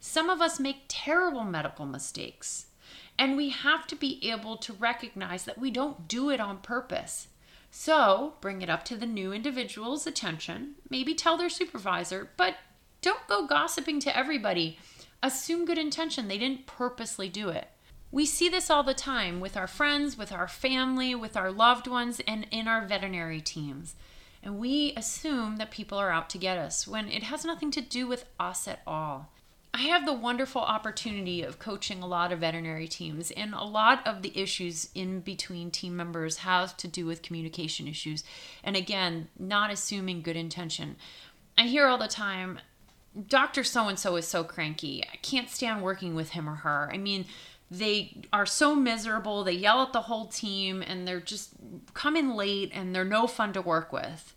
some 0.00 0.30
of 0.30 0.40
us 0.40 0.60
make 0.60 0.84
terrible 0.86 1.44
medical 1.44 1.84
mistakes, 1.84 2.66
and 3.18 3.36
we 3.36 3.50
have 3.50 3.86
to 3.88 3.96
be 3.96 4.30
able 4.30 4.56
to 4.58 4.72
recognize 4.72 5.44
that 5.44 5.58
we 5.58 5.70
don't 5.70 6.06
do 6.06 6.30
it 6.30 6.40
on 6.40 6.58
purpose. 6.58 7.28
So, 7.70 8.34
bring 8.40 8.62
it 8.62 8.70
up 8.70 8.84
to 8.86 8.96
the 8.96 9.06
new 9.06 9.32
individual's 9.32 10.06
attention, 10.06 10.76
maybe 10.88 11.14
tell 11.14 11.36
their 11.36 11.50
supervisor, 11.50 12.30
but 12.36 12.56
don't 13.00 13.26
go 13.26 13.46
gossiping 13.46 14.00
to 14.00 14.16
everybody. 14.16 14.78
Assume 15.22 15.64
good 15.64 15.78
intention, 15.78 16.28
they 16.28 16.38
didn't 16.38 16.66
purposely 16.66 17.28
do 17.28 17.48
it. 17.48 17.68
We 18.10 18.24
see 18.24 18.48
this 18.48 18.70
all 18.70 18.82
the 18.82 18.94
time 18.94 19.40
with 19.40 19.56
our 19.56 19.66
friends, 19.66 20.16
with 20.16 20.32
our 20.32 20.48
family, 20.48 21.14
with 21.14 21.36
our 21.36 21.52
loved 21.52 21.86
ones, 21.86 22.20
and 22.26 22.46
in 22.50 22.66
our 22.66 22.86
veterinary 22.86 23.40
teams. 23.40 23.94
And 24.42 24.58
we 24.58 24.94
assume 24.96 25.56
that 25.56 25.70
people 25.70 25.98
are 25.98 26.10
out 26.10 26.30
to 26.30 26.38
get 26.38 26.56
us 26.56 26.86
when 26.86 27.08
it 27.08 27.24
has 27.24 27.44
nothing 27.44 27.70
to 27.72 27.80
do 27.80 28.06
with 28.06 28.24
us 28.40 28.66
at 28.66 28.80
all. 28.86 29.30
I 29.74 29.82
have 29.82 30.06
the 30.06 30.14
wonderful 30.14 30.62
opportunity 30.62 31.42
of 31.42 31.58
coaching 31.58 32.02
a 32.02 32.06
lot 32.06 32.32
of 32.32 32.38
veterinary 32.38 32.88
teams, 32.88 33.30
and 33.30 33.52
a 33.52 33.64
lot 33.64 34.06
of 34.06 34.22
the 34.22 34.36
issues 34.36 34.88
in 34.94 35.20
between 35.20 35.70
team 35.70 35.94
members 35.94 36.38
have 36.38 36.76
to 36.78 36.88
do 36.88 37.04
with 37.04 37.22
communication 37.22 37.86
issues. 37.86 38.24
And 38.64 38.74
again, 38.74 39.28
not 39.38 39.70
assuming 39.70 40.22
good 40.22 40.36
intention. 40.36 40.96
I 41.58 41.64
hear 41.64 41.86
all 41.86 41.98
the 41.98 42.08
time, 42.08 42.60
Dr. 43.26 43.64
So 43.64 43.88
and 43.88 43.98
so 43.98 44.16
is 44.16 44.28
so 44.28 44.44
cranky. 44.44 45.04
I 45.12 45.16
can't 45.16 45.50
stand 45.50 45.82
working 45.82 46.14
with 46.14 46.30
him 46.30 46.48
or 46.48 46.56
her. 46.56 46.90
I 46.92 46.98
mean, 46.98 47.24
they 47.70 48.22
are 48.32 48.46
so 48.46 48.74
miserable. 48.74 49.44
They 49.44 49.52
yell 49.52 49.82
at 49.82 49.92
the 49.92 50.02
whole 50.02 50.26
team 50.26 50.82
and 50.82 51.06
they're 51.06 51.20
just 51.20 51.50
coming 51.94 52.30
late 52.30 52.70
and 52.72 52.94
they're 52.94 53.04
no 53.04 53.26
fun 53.26 53.52
to 53.54 53.62
work 53.62 53.92
with. 53.92 54.34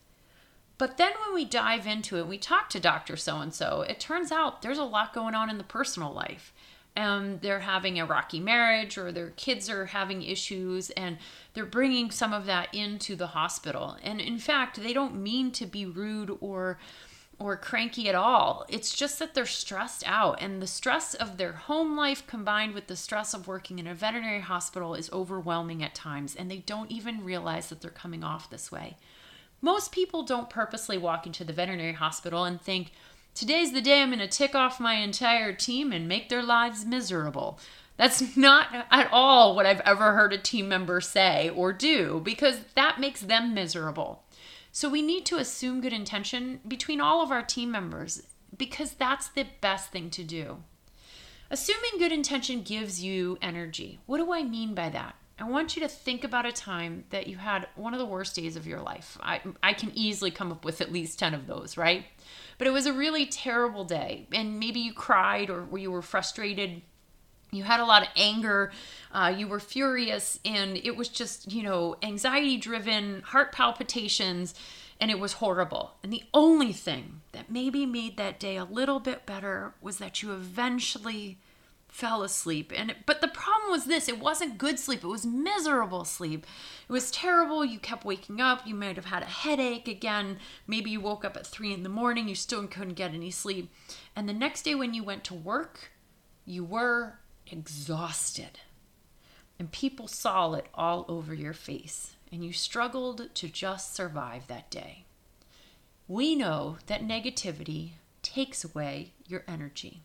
But 0.77 0.97
then 0.97 1.11
when 1.23 1.35
we 1.35 1.45
dive 1.45 1.85
into 1.85 2.17
it, 2.17 2.27
we 2.27 2.37
talk 2.37 2.69
to 2.71 2.79
Dr. 2.79 3.15
So 3.15 3.37
and 3.37 3.53
so, 3.53 3.83
it 3.87 3.99
turns 3.99 4.31
out 4.31 4.61
there's 4.61 4.79
a 4.79 4.83
lot 4.83 5.13
going 5.13 5.35
on 5.35 5.49
in 5.49 5.57
the 5.57 5.63
personal 5.63 6.11
life. 6.11 6.53
And 6.93 7.39
they're 7.39 7.61
having 7.61 7.99
a 7.99 8.05
rocky 8.05 8.41
marriage 8.41 8.97
or 8.97 9.13
their 9.13 9.29
kids 9.29 9.69
are 9.69 9.85
having 9.85 10.23
issues 10.23 10.89
and 10.89 11.19
they're 11.53 11.65
bringing 11.65 12.11
some 12.11 12.33
of 12.33 12.47
that 12.47 12.73
into 12.73 13.15
the 13.15 13.27
hospital. 13.27 13.95
And 14.03 14.19
in 14.19 14.39
fact, 14.39 14.81
they 14.81 14.91
don't 14.91 15.21
mean 15.21 15.51
to 15.51 15.65
be 15.65 15.85
rude 15.85 16.35
or 16.41 16.79
or 17.41 17.57
cranky 17.57 18.07
at 18.07 18.15
all. 18.15 18.65
It's 18.69 18.95
just 18.95 19.19
that 19.19 19.33
they're 19.33 19.45
stressed 19.45 20.03
out 20.05 20.41
and 20.41 20.61
the 20.61 20.67
stress 20.67 21.13
of 21.13 21.37
their 21.37 21.53
home 21.53 21.97
life 21.97 22.25
combined 22.27 22.73
with 22.73 22.87
the 22.87 22.95
stress 22.95 23.33
of 23.33 23.47
working 23.47 23.79
in 23.79 23.87
a 23.87 23.95
veterinary 23.95 24.41
hospital 24.41 24.95
is 24.95 25.11
overwhelming 25.11 25.83
at 25.83 25.95
times 25.95 26.35
and 26.35 26.49
they 26.49 26.59
don't 26.59 26.91
even 26.91 27.23
realize 27.23 27.69
that 27.69 27.81
they're 27.81 27.89
coming 27.89 28.23
off 28.23 28.49
this 28.49 28.71
way. 28.71 28.95
Most 29.61 29.91
people 29.91 30.23
don't 30.23 30.49
purposely 30.49 30.97
walk 30.97 31.25
into 31.25 31.43
the 31.43 31.53
veterinary 31.53 31.93
hospital 31.93 32.43
and 32.45 32.61
think, 32.61 32.91
today's 33.33 33.71
the 33.71 33.81
day 33.81 34.01
I'm 34.01 34.09
going 34.09 34.19
to 34.19 34.27
tick 34.27 34.55
off 34.55 34.79
my 34.79 34.95
entire 34.95 35.53
team 35.53 35.91
and 35.91 36.07
make 36.07 36.29
their 36.29 36.43
lives 36.43 36.85
miserable. 36.85 37.59
That's 37.97 38.35
not 38.35 38.67
at 38.89 39.09
all 39.11 39.55
what 39.55 39.65
I've 39.65 39.81
ever 39.81 40.13
heard 40.13 40.33
a 40.33 40.37
team 40.37 40.67
member 40.67 41.01
say 41.01 41.49
or 41.49 41.71
do 41.73 42.21
because 42.23 42.59
that 42.75 42.99
makes 42.99 43.21
them 43.21 43.53
miserable. 43.53 44.23
So 44.71 44.89
we 44.89 45.01
need 45.01 45.25
to 45.27 45.37
assume 45.37 45.81
good 45.81 45.93
intention 45.93 46.61
between 46.67 47.01
all 47.01 47.21
of 47.21 47.31
our 47.31 47.43
team 47.43 47.71
members 47.71 48.23
because 48.57 48.93
that's 48.93 49.27
the 49.29 49.45
best 49.59 49.91
thing 49.91 50.09
to 50.11 50.23
do. 50.23 50.63
Assuming 51.49 51.99
good 51.99 52.13
intention 52.13 52.61
gives 52.61 53.03
you 53.03 53.37
energy. 53.41 53.99
What 54.05 54.19
do 54.19 54.31
I 54.31 54.43
mean 54.43 54.73
by 54.73 54.89
that? 54.89 55.15
I 55.37 55.43
want 55.43 55.75
you 55.75 55.81
to 55.81 55.89
think 55.89 56.23
about 56.23 56.45
a 56.45 56.51
time 56.51 57.03
that 57.09 57.27
you 57.27 57.37
had 57.37 57.67
one 57.75 57.93
of 57.93 57.99
the 57.99 58.05
worst 58.05 58.35
days 58.35 58.55
of 58.55 58.67
your 58.67 58.79
life. 58.79 59.17
I, 59.21 59.41
I 59.61 59.73
can 59.73 59.91
easily 59.95 60.29
come 60.31 60.51
up 60.51 60.63
with 60.63 60.81
at 60.81 60.91
least 60.91 61.19
10 61.19 61.33
of 61.33 61.47
those, 61.47 61.77
right? 61.77 62.05
But 62.57 62.67
it 62.67 62.71
was 62.71 62.85
a 62.85 62.93
really 62.93 63.25
terrible 63.25 63.83
day. 63.83 64.27
And 64.31 64.59
maybe 64.59 64.79
you 64.79 64.93
cried 64.93 65.49
or 65.49 65.67
you 65.77 65.91
were 65.91 66.03
frustrated. 66.03 66.83
You 67.51 67.63
had 67.63 67.81
a 67.81 67.85
lot 67.85 68.03
of 68.03 68.07
anger. 68.15 68.71
Uh, 69.11 69.33
you 69.35 69.47
were 69.47 69.59
furious. 69.59 70.39
And 70.45 70.77
it 70.77 70.95
was 70.95 71.09
just, 71.09 71.51
you 71.51 71.63
know, 71.63 71.97
anxiety 72.01 72.57
driven, 72.57 73.21
heart 73.21 73.51
palpitations. 73.51 74.55
And 74.99 75.11
it 75.11 75.19
was 75.19 75.33
horrible. 75.33 75.95
And 76.03 76.13
the 76.13 76.23
only 76.33 76.71
thing 76.71 77.21
that 77.33 77.51
maybe 77.51 77.85
made 77.85 78.17
that 78.17 78.39
day 78.39 78.55
a 78.55 78.63
little 78.63 78.99
bit 78.99 79.25
better 79.25 79.73
was 79.81 79.97
that 79.97 80.23
you 80.23 80.31
eventually 80.31 81.37
fell 81.91 82.23
asleep 82.23 82.71
and 82.73 82.95
but 83.05 83.19
the 83.19 83.27
problem 83.27 83.69
was 83.69 83.83
this 83.83 84.07
it 84.07 84.17
wasn't 84.17 84.57
good 84.57 84.79
sleep 84.79 85.03
it 85.03 85.07
was 85.07 85.25
miserable 85.25 86.05
sleep 86.05 86.45
it 86.87 86.91
was 86.91 87.11
terrible 87.11 87.65
you 87.65 87.77
kept 87.77 88.05
waking 88.05 88.39
up 88.39 88.65
you 88.65 88.73
might 88.73 88.95
have 88.95 89.05
had 89.05 89.21
a 89.21 89.25
headache 89.25 89.89
again 89.89 90.37
maybe 90.65 90.89
you 90.89 91.01
woke 91.01 91.25
up 91.25 91.35
at 91.35 91.45
three 91.45 91.73
in 91.73 91.83
the 91.83 91.89
morning 91.89 92.29
you 92.29 92.33
still 92.33 92.65
couldn't 92.65 92.93
get 92.93 93.13
any 93.13 93.29
sleep 93.29 93.69
and 94.15 94.29
the 94.29 94.33
next 94.33 94.61
day 94.61 94.73
when 94.73 94.93
you 94.93 95.03
went 95.03 95.25
to 95.25 95.33
work 95.33 95.91
you 96.45 96.63
were 96.63 97.15
exhausted. 97.51 98.59
And 99.59 99.71
people 99.71 100.07
saw 100.07 100.53
it 100.53 100.65
all 100.73 101.05
over 101.07 101.33
your 101.33 101.53
face 101.53 102.15
and 102.31 102.43
you 102.43 102.53
struggled 102.53 103.29
to 103.35 103.47
just 103.49 103.93
survive 103.93 104.47
that 104.47 104.69
day. 104.71 105.05
We 106.07 106.35
know 106.35 106.77
that 106.87 107.01
negativity 107.01 107.91
takes 108.23 108.63
away 108.63 109.13
your 109.27 109.43
energy 109.47 110.01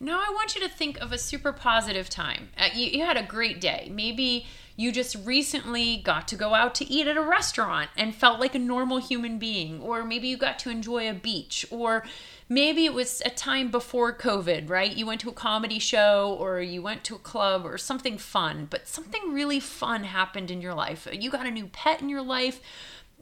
now 0.00 0.18
I 0.18 0.32
want 0.34 0.54
you 0.54 0.60
to 0.62 0.68
think 0.68 0.98
of 1.00 1.12
a 1.12 1.18
super 1.18 1.52
positive 1.52 2.08
time. 2.08 2.50
Uh, 2.58 2.68
you, 2.74 2.86
you 2.86 3.04
had 3.04 3.16
a 3.16 3.22
great 3.22 3.60
day. 3.60 3.90
Maybe 3.92 4.46
you 4.76 4.90
just 4.90 5.16
recently 5.24 5.98
got 5.98 6.26
to 6.28 6.36
go 6.36 6.52
out 6.54 6.74
to 6.74 6.90
eat 6.90 7.06
at 7.06 7.16
a 7.16 7.22
restaurant 7.22 7.90
and 7.96 8.14
felt 8.14 8.40
like 8.40 8.54
a 8.54 8.58
normal 8.58 8.98
human 8.98 9.38
being, 9.38 9.80
or 9.80 10.04
maybe 10.04 10.26
you 10.26 10.36
got 10.36 10.58
to 10.60 10.70
enjoy 10.70 11.08
a 11.08 11.14
beach, 11.14 11.64
or 11.70 12.04
maybe 12.48 12.84
it 12.84 12.92
was 12.92 13.22
a 13.24 13.30
time 13.30 13.70
before 13.70 14.12
COVID, 14.12 14.68
right? 14.68 14.94
You 14.94 15.06
went 15.06 15.20
to 15.20 15.30
a 15.30 15.34
comedy 15.34 15.78
show 15.78 16.36
or 16.40 16.60
you 16.60 16.82
went 16.82 17.04
to 17.04 17.14
a 17.14 17.20
club 17.20 17.64
or 17.64 17.78
something 17.78 18.18
fun, 18.18 18.66
but 18.68 18.88
something 18.88 19.32
really 19.32 19.60
fun 19.60 20.04
happened 20.04 20.50
in 20.50 20.60
your 20.60 20.74
life. 20.74 21.06
You 21.12 21.30
got 21.30 21.46
a 21.46 21.52
new 21.52 21.66
pet 21.66 22.02
in 22.02 22.08
your 22.08 22.22
life 22.22 22.60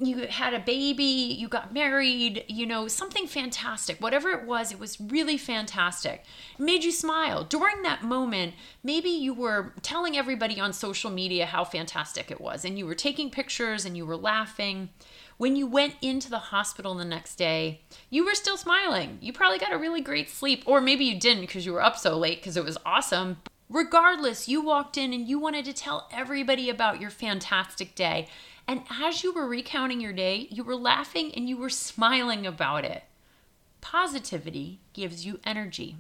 you 0.01 0.27
had 0.27 0.55
a 0.55 0.59
baby, 0.59 1.05
you 1.05 1.49
got 1.49 1.73
married, 1.73 2.45
you 2.49 2.67
know, 2.67 2.89
something 2.89 3.27
fantastic. 3.27 4.01
Whatever 4.01 4.31
it 4.31 4.47
was, 4.47 4.73
it 4.73 4.79
was 4.79 5.01
really 5.01 5.37
fantastic. 5.37 6.25
It 6.59 6.63
made 6.63 6.83
you 6.83 6.93
smile. 6.93 7.45
During 7.45 7.83
that 7.83 8.03
moment, 8.03 8.55
maybe 8.83 9.11
you 9.11 9.35
were 9.35 9.75
telling 9.83 10.17
everybody 10.17 10.59
on 10.59 10.73
social 10.73 11.11
media 11.11 11.47
how 11.47 11.65
fantastic 11.65 12.31
it 12.31 12.41
was, 12.41 12.65
and 12.65 12.79
you 12.79 12.87
were 12.87 12.95
taking 12.95 13.31
pictures 13.31 13.85
and 13.85 13.97
you 13.97 14.07
were 14.07 14.17
laughing. 14.17 14.89
When 15.37 15.57
you 15.57 15.67
went 15.67 15.95
into 16.01 16.31
the 16.31 16.39
hospital 16.39 16.95
the 16.95 17.05
next 17.05 17.37
day, 17.37 17.81
you 18.11 18.25
were 18.25 18.35
still 18.35 18.57
smiling. 18.57 19.19
You 19.21 19.33
probably 19.33 19.59
got 19.59 19.73
a 19.73 19.79
really 19.79 20.01
great 20.01 20.31
sleep, 20.31 20.63
or 20.67 20.81
maybe 20.81 21.05
you 21.05 21.19
didn't 21.19 21.43
because 21.43 21.67
you 21.67 21.73
were 21.73 21.83
up 21.83 21.99
so 21.99 22.17
late 22.17 22.41
because 22.41 22.57
it 22.57 22.65
was 22.65 22.79
awesome. 22.87 23.39
Regardless, 23.69 24.49
you 24.49 24.61
walked 24.61 24.99
in 24.99 25.15
and 25.15 25.27
you 25.27 25.39
wanted 25.39 25.65
to 25.65 25.73
tell 25.73 26.09
everybody 26.13 26.69
about 26.69 27.01
your 27.01 27.11
fantastic 27.11 27.95
day. 27.95 28.29
And 28.67 28.83
as 28.91 29.23
you 29.23 29.33
were 29.33 29.47
recounting 29.47 30.01
your 30.01 30.13
day, 30.13 30.47
you 30.51 30.65
were 30.65 30.77
laughing 30.77 31.33
and 31.35 31.49
you 31.49 31.57
were 31.57 31.71
smiling 31.71 32.47
about 32.47 32.85
it. 32.85 33.05
Positivity 33.81 34.81
gives 34.93 35.27
you 35.27 35.41
energy. 35.45 35.97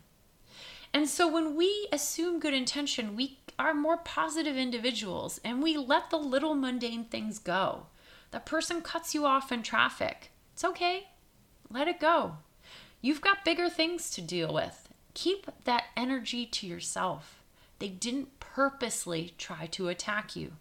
And 0.94 1.08
so 1.08 1.26
when 1.26 1.56
we 1.56 1.88
assume 1.92 2.38
good 2.38 2.54
intention, 2.54 3.16
we 3.16 3.38
are 3.58 3.74
more 3.74 3.96
positive 3.96 4.56
individuals 4.56 5.40
and 5.44 5.62
we 5.62 5.76
let 5.76 6.10
the 6.10 6.18
little 6.18 6.54
mundane 6.54 7.04
things 7.04 7.38
go. 7.38 7.86
The 8.30 8.40
person 8.40 8.80
cuts 8.82 9.14
you 9.14 9.26
off 9.26 9.52
in 9.52 9.62
traffic. 9.62 10.30
It's 10.52 10.64
okay. 10.64 11.08
Let 11.70 11.88
it 11.88 12.00
go. 12.00 12.36
You've 13.00 13.20
got 13.20 13.44
bigger 13.44 13.68
things 13.68 14.10
to 14.10 14.20
deal 14.20 14.52
with. 14.52 14.88
Keep 15.14 15.64
that 15.64 15.84
energy 15.96 16.46
to 16.46 16.66
yourself. 16.66 17.42
They 17.78 17.88
didn't 17.88 18.38
purposely 18.38 19.34
try 19.38 19.66
to 19.66 19.88
attack 19.88 20.36
you. 20.36 20.52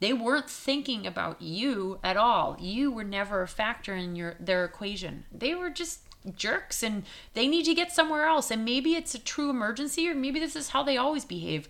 They 0.00 0.12
weren't 0.12 0.50
thinking 0.50 1.06
about 1.06 1.40
you 1.40 1.98
at 2.04 2.16
all. 2.16 2.56
You 2.60 2.90
were 2.90 3.04
never 3.04 3.42
a 3.42 3.48
factor 3.48 3.94
in 3.94 4.14
your 4.14 4.34
their 4.38 4.64
equation. 4.64 5.24
They 5.32 5.54
were 5.54 5.70
just 5.70 6.00
jerks 6.36 6.82
and 6.82 7.04
they 7.34 7.46
need 7.46 7.64
to 7.64 7.74
get 7.74 7.92
somewhere 7.92 8.26
else. 8.26 8.50
And 8.50 8.64
maybe 8.64 8.94
it's 8.94 9.14
a 9.14 9.18
true 9.18 9.50
emergency 9.50 10.08
or 10.08 10.14
maybe 10.14 10.40
this 10.40 10.56
is 10.56 10.70
how 10.70 10.82
they 10.82 10.96
always 10.96 11.24
behave. 11.24 11.68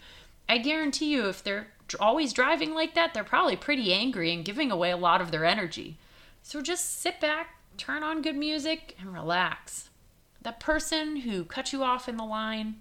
I 0.48 0.58
guarantee 0.58 1.12
you, 1.12 1.28
if 1.28 1.42
they're 1.42 1.68
always 2.00 2.32
driving 2.32 2.74
like 2.74 2.94
that, 2.94 3.14
they're 3.14 3.24
probably 3.24 3.56
pretty 3.56 3.92
angry 3.92 4.32
and 4.32 4.44
giving 4.44 4.70
away 4.70 4.90
a 4.90 4.96
lot 4.96 5.20
of 5.20 5.30
their 5.30 5.44
energy. 5.44 5.98
So 6.42 6.62
just 6.62 7.00
sit 7.00 7.20
back, 7.20 7.56
turn 7.76 8.02
on 8.02 8.22
good 8.22 8.36
music, 8.36 8.96
and 9.00 9.12
relax. 9.12 9.90
That 10.42 10.60
person 10.60 11.16
who 11.16 11.44
cut 11.44 11.72
you 11.72 11.82
off 11.82 12.08
in 12.08 12.16
the 12.16 12.24
line, 12.24 12.76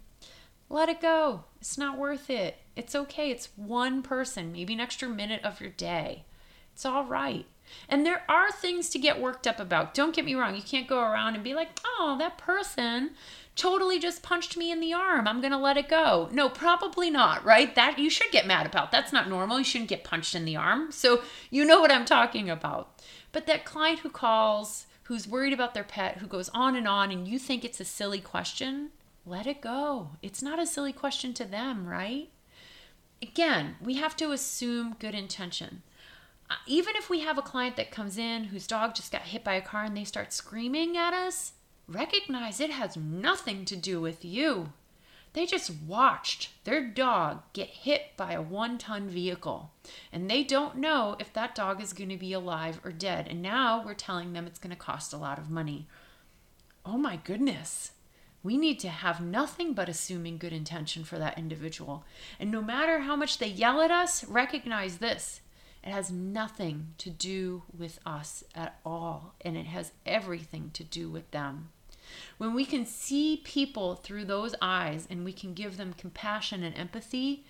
let 0.70 0.90
it 0.90 1.02
go. 1.02 1.46
It's 1.66 1.80
not 1.80 1.98
worth 1.98 2.30
it. 2.30 2.60
It's 2.76 2.94
okay. 2.94 3.32
It's 3.32 3.50
one 3.56 4.04
person, 4.04 4.52
maybe 4.52 4.74
an 4.76 4.80
extra 4.80 5.10
minute 5.10 5.44
of 5.44 5.60
your 5.60 5.72
day. 5.72 6.24
It's 6.72 6.86
all 6.86 7.06
right. 7.06 7.48
And 7.90 8.06
there 8.06 8.22
are 8.30 8.52
things 8.52 8.88
to 8.92 9.00
get 9.00 9.20
worked 9.20 9.48
up 9.48 9.60
about. 9.60 9.96
Don't 9.96 10.16
get 10.16 10.26
me 10.26 10.36
wrong. 10.36 10.56
You 10.56 10.62
can't 10.62 10.88
go 10.88 11.00
around 11.00 11.34
and 11.34 11.44
be 11.44 11.56
like, 11.56 11.80
oh, 11.84 12.18
that 12.20 12.38
person 12.38 13.14
totally 13.56 13.98
just 13.98 14.22
punched 14.22 14.56
me 14.56 14.72
in 14.72 14.80
the 14.80 14.94
arm. 14.94 15.28
I'm 15.28 15.42
going 15.42 15.54
to 15.54 15.58
let 15.58 15.76
it 15.76 15.90
go. 15.90 16.30
No, 16.32 16.50
probably 16.50 17.10
not, 17.10 17.44
right? 17.44 17.74
That 17.74 17.98
you 17.98 18.12
should 18.12 18.30
get 18.30 18.46
mad 18.46 18.68
about. 18.68 18.92
That's 18.92 19.12
not 19.12 19.28
normal. 19.28 19.58
You 19.58 19.66
shouldn't 19.66 19.90
get 19.90 20.04
punched 20.04 20.36
in 20.36 20.46
the 20.46 20.56
arm. 20.56 20.92
So 20.92 21.24
you 21.50 21.66
know 21.66 21.82
what 21.82 21.92
I'm 21.92 22.06
talking 22.06 22.48
about. 22.48 23.02
But 23.32 23.48
that 23.48 23.66
client 23.66 24.02
who 24.02 24.12
calls, 24.12 24.86
who's 25.04 25.28
worried 25.28 25.52
about 25.52 25.74
their 25.74 25.84
pet, 25.84 26.18
who 26.18 26.28
goes 26.28 26.50
on 26.50 26.76
and 26.76 26.88
on, 26.88 27.12
and 27.12 27.28
you 27.28 27.40
think 27.40 27.66
it's 27.66 27.80
a 27.80 27.86
silly 27.86 28.22
question, 28.22 28.92
let 29.25 29.48
it 29.48 29.62
go. 29.62 30.12
It's 30.22 30.41
not 30.41 30.60
a 30.60 30.67
silly 30.67 30.94
question 30.94 31.34
to 31.36 31.46
them, 31.46 31.88
right? 31.88 32.29
Again, 33.22 33.75
we 33.82 33.96
have 33.96 34.15
to 34.17 34.32
assume 34.32 34.98
good 35.00 35.15
intention. 35.15 35.82
Uh, 36.50 36.55
even 36.67 36.96
if 36.96 37.10
we 37.10 37.22
have 37.22 37.38
a 37.38 37.44
client 37.44 37.75
that 37.75 37.91
comes 37.91 38.17
in 38.17 38.46
whose 38.46 38.67
dog 38.67 38.94
just 38.94 39.12
got 39.12 39.24
hit 39.24 39.44
by 39.44 39.55
a 39.55 39.62
car 39.62 39.84
and 39.84 39.98
they 39.98 40.03
start 40.03 40.32
screaming 40.32 40.96
at 40.96 41.13
us, 41.13 41.53
recognize 41.88 42.60
it 42.60 42.70
has 42.70 42.96
nothing 42.96 43.65
to 43.65 43.75
do 43.75 44.00
with 44.00 44.24
you. 44.24 44.74
They 45.34 45.46
just 45.46 45.72
watched 45.86 46.51
their 46.63 46.82
dog 46.88 47.41
get 47.51 47.67
hit 47.67 48.15
by 48.15 48.34
a 48.34 48.41
one 48.41 48.77
ton 48.77 49.10
vehicle, 49.10 49.72
and 50.13 50.29
they 50.29 50.44
don't 50.44 50.77
know 50.77 51.17
if 51.20 51.34
that 51.34 51.55
dog 51.55 51.82
is 51.82 51.91
going 51.91 52.10
to 52.10 52.15
be 52.15 52.32
alive 52.32 52.79
or 52.86 52.91
dead. 52.94 53.27
And 53.29 53.41
now 53.41 53.84
we're 53.84 53.96
telling 53.96 54.32
them 54.32 54.48
it's 54.48 54.60
going 54.60 54.70
to 54.70 54.77
cost 54.77 55.12
a 55.12 55.17
lot 55.17 55.38
of 55.38 55.50
money. 55.50 55.88
Oh 56.86 56.98
my 56.98 57.17
goodness. 57.17 57.91
We 58.46 58.58
need 58.58 58.80
to 58.82 58.90
have 58.90 59.22
nothing 59.22 59.74
but 59.74 59.90
assuming 59.90 60.38
good 60.38 60.54
intention 60.54 61.04
for 61.04 61.18
that 61.18 61.40
individual. 61.40 62.06
And 62.40 62.52
no 62.52 62.62
matter 62.62 63.00
how 63.00 63.16
much 63.16 63.40
they 63.40 63.48
yell 63.48 63.82
at 63.82 63.90
us, 63.90 64.24
recognize 64.24 65.00
this 65.00 65.42
it 65.84 65.90
has 65.90 66.12
nothing 66.12 66.94
to 67.00 67.10
do 67.10 67.64
with 67.75 67.98
us 68.06 68.44
at 68.54 68.80
all, 68.86 69.34
and 69.42 69.58
it 69.58 69.66
has 69.66 69.94
everything 70.06 70.70
to 70.75 70.84
do 70.84 71.10
with 71.10 71.32
them. 71.32 71.70
When 72.38 72.54
we 72.54 72.66
can 72.66 72.86
see 72.86 73.42
people 73.44 73.96
through 73.96 74.25
those 74.25 74.54
eyes 74.62 75.08
and 75.10 75.25
we 75.25 75.34
can 75.34 75.56
give 75.56 75.78
them 75.78 75.94
compassion 75.94 76.62
and 76.62 76.78
empathy, 76.78 77.46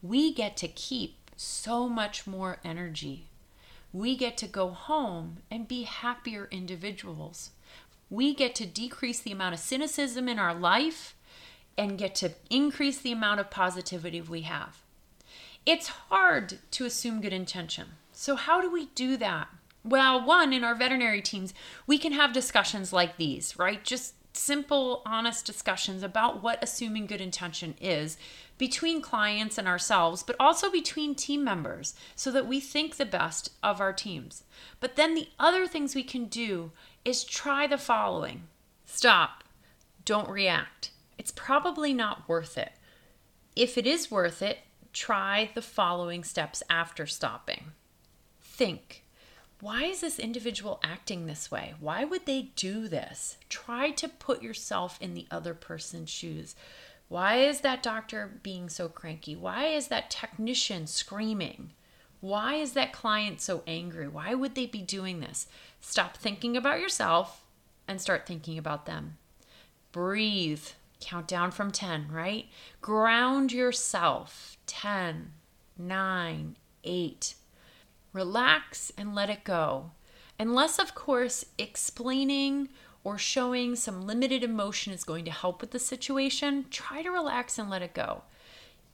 we 0.00 0.32
get 0.32 0.56
to 0.58 0.68
keep 0.68 1.30
so 1.36 1.90
much 1.90 2.26
more 2.26 2.56
energy. 2.64 3.28
We 3.92 4.16
get 4.16 4.38
to 4.38 4.46
go 4.46 4.70
home 4.70 5.40
and 5.50 5.68
be 5.68 5.82
happier 5.82 6.48
individuals. 6.50 7.50
We 8.10 8.34
get 8.34 8.54
to 8.56 8.66
decrease 8.66 9.20
the 9.20 9.32
amount 9.32 9.54
of 9.54 9.60
cynicism 9.60 10.28
in 10.28 10.38
our 10.38 10.54
life 10.54 11.14
and 11.76 11.98
get 11.98 12.14
to 12.16 12.32
increase 12.50 12.98
the 12.98 13.12
amount 13.12 13.40
of 13.40 13.50
positivity 13.50 14.20
we 14.20 14.42
have. 14.42 14.82
It's 15.64 15.88
hard 15.88 16.58
to 16.72 16.86
assume 16.86 17.20
good 17.20 17.32
intention. 17.32 17.88
So, 18.12 18.36
how 18.36 18.60
do 18.60 18.70
we 18.70 18.86
do 18.94 19.16
that? 19.18 19.48
Well, 19.84 20.24
one, 20.24 20.52
in 20.52 20.64
our 20.64 20.74
veterinary 20.74 21.22
teams, 21.22 21.54
we 21.86 21.98
can 21.98 22.12
have 22.12 22.32
discussions 22.32 22.92
like 22.92 23.16
these, 23.16 23.58
right? 23.58 23.84
Just 23.84 24.14
simple, 24.32 25.02
honest 25.04 25.44
discussions 25.44 26.02
about 26.02 26.42
what 26.42 26.62
assuming 26.62 27.06
good 27.06 27.20
intention 27.20 27.74
is 27.80 28.16
between 28.58 29.00
clients 29.00 29.56
and 29.56 29.66
ourselves, 29.66 30.22
but 30.22 30.36
also 30.38 30.70
between 30.70 31.14
team 31.14 31.44
members 31.44 31.94
so 32.14 32.30
that 32.32 32.46
we 32.46 32.60
think 32.60 32.96
the 32.96 33.06
best 33.06 33.52
of 33.62 33.80
our 33.80 33.92
teams. 33.92 34.42
But 34.80 34.96
then 34.96 35.14
the 35.14 35.28
other 35.38 35.66
things 35.66 35.94
we 35.94 36.02
can 36.02 36.26
do 36.26 36.72
is 37.04 37.24
try 37.24 37.66
the 37.66 37.78
following 37.78 38.42
stop, 38.84 39.44
don't 40.04 40.28
react. 40.28 40.90
It's 41.16 41.30
probably 41.30 41.92
not 41.92 42.28
worth 42.28 42.58
it. 42.58 42.72
If 43.54 43.76
it 43.76 43.86
is 43.86 44.10
worth 44.10 44.42
it, 44.42 44.58
try 44.92 45.50
the 45.54 45.62
following 45.62 46.24
steps 46.24 46.62
after 46.70 47.06
stopping. 47.06 47.72
Think. 48.40 49.04
Why 49.60 49.84
is 49.84 50.00
this 50.00 50.20
individual 50.20 50.78
acting 50.84 51.26
this 51.26 51.50
way? 51.50 51.74
Why 51.80 52.04
would 52.04 52.26
they 52.26 52.50
do 52.54 52.86
this? 52.86 53.36
Try 53.48 53.90
to 53.90 54.08
put 54.08 54.42
yourself 54.42 54.96
in 55.00 55.14
the 55.14 55.26
other 55.30 55.52
person's 55.52 56.10
shoes. 56.10 56.54
Why 57.08 57.36
is 57.36 57.60
that 57.60 57.82
doctor 57.82 58.38
being 58.42 58.68
so 58.68 58.88
cranky? 58.88 59.34
Why 59.34 59.66
is 59.66 59.88
that 59.88 60.10
technician 60.10 60.86
screaming? 60.86 61.72
Why 62.20 62.54
is 62.54 62.72
that 62.72 62.92
client 62.92 63.40
so 63.40 63.62
angry? 63.66 64.08
Why 64.08 64.34
would 64.34 64.54
they 64.54 64.66
be 64.66 64.82
doing 64.82 65.20
this? 65.20 65.46
Stop 65.80 66.16
thinking 66.16 66.56
about 66.56 66.80
yourself 66.80 67.44
and 67.86 68.00
start 68.00 68.26
thinking 68.26 68.58
about 68.58 68.86
them. 68.86 69.16
Breathe. 69.92 70.64
Count 71.00 71.28
down 71.28 71.52
from 71.52 71.70
10, 71.70 72.08
right? 72.10 72.46
Ground 72.80 73.52
yourself. 73.52 74.56
10, 74.66 75.32
9, 75.78 76.56
8, 76.84 77.34
Relax 78.12 78.90
and 78.96 79.14
let 79.14 79.30
it 79.30 79.44
go. 79.44 79.92
Unless, 80.40 80.78
of 80.78 80.94
course, 80.94 81.44
explaining 81.58 82.68
or 83.08 83.16
showing 83.16 83.74
some 83.74 84.06
limited 84.06 84.44
emotion 84.44 84.92
is 84.92 85.02
going 85.02 85.24
to 85.24 85.30
help 85.30 85.62
with 85.62 85.70
the 85.70 85.78
situation, 85.78 86.66
try 86.70 87.00
to 87.00 87.08
relax 87.08 87.58
and 87.58 87.70
let 87.70 87.80
it 87.80 87.94
go. 87.94 88.20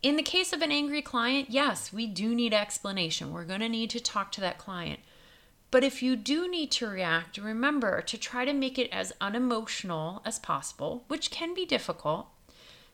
In 0.02 0.14
the 0.14 0.22
case 0.22 0.52
of 0.52 0.62
an 0.62 0.70
angry 0.70 1.02
client, 1.02 1.50
yes, 1.50 1.92
we 1.92 2.06
do 2.06 2.32
need 2.32 2.54
explanation. 2.54 3.32
We're 3.32 3.44
going 3.44 3.58
to 3.58 3.68
need 3.68 3.90
to 3.90 3.98
talk 3.98 4.30
to 4.32 4.40
that 4.40 4.56
client. 4.56 5.00
But 5.72 5.82
if 5.82 6.00
you 6.00 6.14
do 6.14 6.48
need 6.48 6.70
to 6.72 6.86
react, 6.86 7.38
remember 7.38 8.02
to 8.02 8.16
try 8.16 8.44
to 8.44 8.52
make 8.52 8.78
it 8.78 8.88
as 8.92 9.12
unemotional 9.20 10.22
as 10.24 10.38
possible, 10.38 11.02
which 11.08 11.32
can 11.32 11.52
be 11.52 11.66
difficult. 11.66 12.28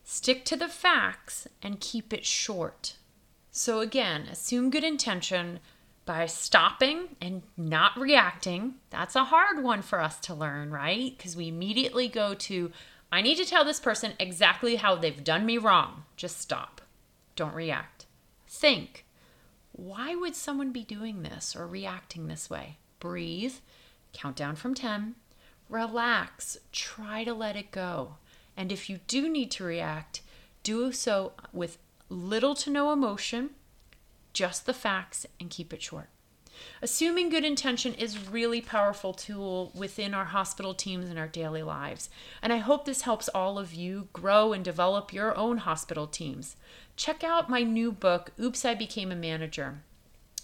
Stick 0.03 0.43
to 0.45 0.55
the 0.55 0.67
facts 0.67 1.47
and 1.61 1.79
keep 1.79 2.11
it 2.11 2.25
short. 2.25 2.95
So, 3.51 3.79
again, 3.79 4.23
assume 4.23 4.71
good 4.71 4.83
intention, 4.83 5.59
by 6.11 6.25
stopping 6.25 7.15
and 7.21 7.41
not 7.55 7.97
reacting. 7.97 8.73
That's 8.89 9.15
a 9.15 9.23
hard 9.23 9.63
one 9.63 9.81
for 9.81 10.01
us 10.01 10.19
to 10.19 10.33
learn, 10.33 10.69
right? 10.69 11.15
Because 11.15 11.37
we 11.37 11.47
immediately 11.47 12.09
go 12.09 12.33
to, 12.33 12.69
I 13.13 13.21
need 13.21 13.35
to 13.35 13.45
tell 13.45 13.63
this 13.63 13.79
person 13.79 14.11
exactly 14.19 14.75
how 14.75 14.95
they've 14.95 15.23
done 15.23 15.45
me 15.45 15.57
wrong. 15.57 16.03
Just 16.17 16.41
stop. 16.41 16.81
Don't 17.37 17.53
react. 17.53 18.07
Think, 18.45 19.05
why 19.71 20.13
would 20.13 20.35
someone 20.35 20.73
be 20.73 20.83
doing 20.83 21.23
this 21.23 21.55
or 21.55 21.65
reacting 21.65 22.27
this 22.27 22.49
way? 22.49 22.75
Breathe, 22.99 23.55
count 24.11 24.35
down 24.35 24.57
from 24.57 24.73
10, 24.75 25.15
relax, 25.69 26.57
try 26.73 27.23
to 27.23 27.33
let 27.33 27.55
it 27.55 27.71
go. 27.71 28.15
And 28.57 28.69
if 28.69 28.89
you 28.89 28.99
do 29.07 29.29
need 29.29 29.49
to 29.51 29.63
react, 29.63 30.19
do 30.61 30.91
so 30.91 31.31
with 31.53 31.77
little 32.09 32.53
to 32.55 32.69
no 32.69 32.91
emotion 32.91 33.51
just 34.33 34.65
the 34.65 34.73
facts 34.73 35.25
and 35.39 35.49
keep 35.49 35.73
it 35.73 35.81
short. 35.81 36.09
Assuming 36.81 37.29
good 37.29 37.43
intention 37.43 37.93
is 37.93 38.29
really 38.29 38.61
powerful 38.61 39.13
tool 39.13 39.71
within 39.73 40.13
our 40.13 40.25
hospital 40.25 40.73
teams 40.73 41.09
and 41.09 41.17
our 41.17 41.27
daily 41.27 41.63
lives. 41.63 42.09
And 42.41 42.51
I 42.51 42.57
hope 42.57 42.85
this 42.85 43.01
helps 43.01 43.29
all 43.29 43.57
of 43.57 43.73
you 43.73 44.09
grow 44.13 44.53
and 44.53 44.63
develop 44.63 45.13
your 45.13 45.35
own 45.37 45.57
hospital 45.57 46.07
teams. 46.07 46.55
Check 46.95 47.23
out 47.23 47.49
my 47.49 47.63
new 47.63 47.91
book, 47.91 48.31
Oops, 48.39 48.63
I 48.65 48.75
Became 48.75 49.11
a 49.11 49.15
Manager. 49.15 49.79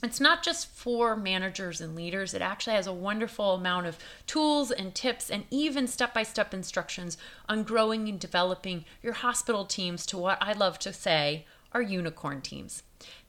It's 0.04 0.20
not 0.20 0.44
just 0.44 0.68
for 0.68 1.16
managers 1.16 1.82
and 1.82 1.96
leaders, 1.96 2.36
it 2.36 2.42
actually 2.42 2.76
has 2.76 2.86
a 2.86 2.94
wonderful 2.94 3.56
amount 3.56 3.88
of 3.88 3.98
tools 4.28 4.70
and 4.70 4.94
tips 4.94 5.32
and 5.32 5.46
even 5.50 5.88
step 5.88 6.14
by 6.14 6.22
step 6.22 6.54
instructions 6.54 7.18
on 7.50 7.64
growing 7.64 8.08
and 8.08 8.20
developing 8.20 8.86
your 9.02 9.14
hospital 9.14 9.66
teams 9.66 10.06
to 10.08 10.18
what 10.18 10.38
I 10.40 10.54
love 10.54 10.78
to 10.80 10.94
say 10.94 11.46
are 11.72 11.82
unicorn 11.82 12.42
teams. 12.42 12.84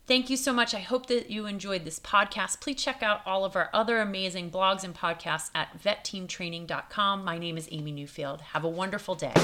Thank 0.09 0.31
you 0.31 0.39
so 0.39 0.55
much. 0.55 0.73
I 0.73 0.79
hope 0.79 1.05
that 1.09 1.29
you 1.29 1.45
enjoyed 1.45 1.85
this 1.85 2.01
podcast. 2.01 2.63
Please 2.63 2.83
check 2.83 3.03
out 3.03 3.21
all 3.27 3.45
of 3.45 3.55
our 3.55 3.69
other 3.75 3.99
amazing 3.99 4.51
blogs 4.51 4.83
and 4.83 4.95
podcasts 4.95 5.51
at 5.55 5.79
vetteamtraining.com. 5.83 7.27
My 7.27 7.37
name 7.37 7.59
is 7.59 7.69
Amy 7.71 7.93
Newfield. 7.93 8.41
Have 8.41 8.65
a 8.65 8.71
wonderful 8.71 9.15
day. 9.15 9.35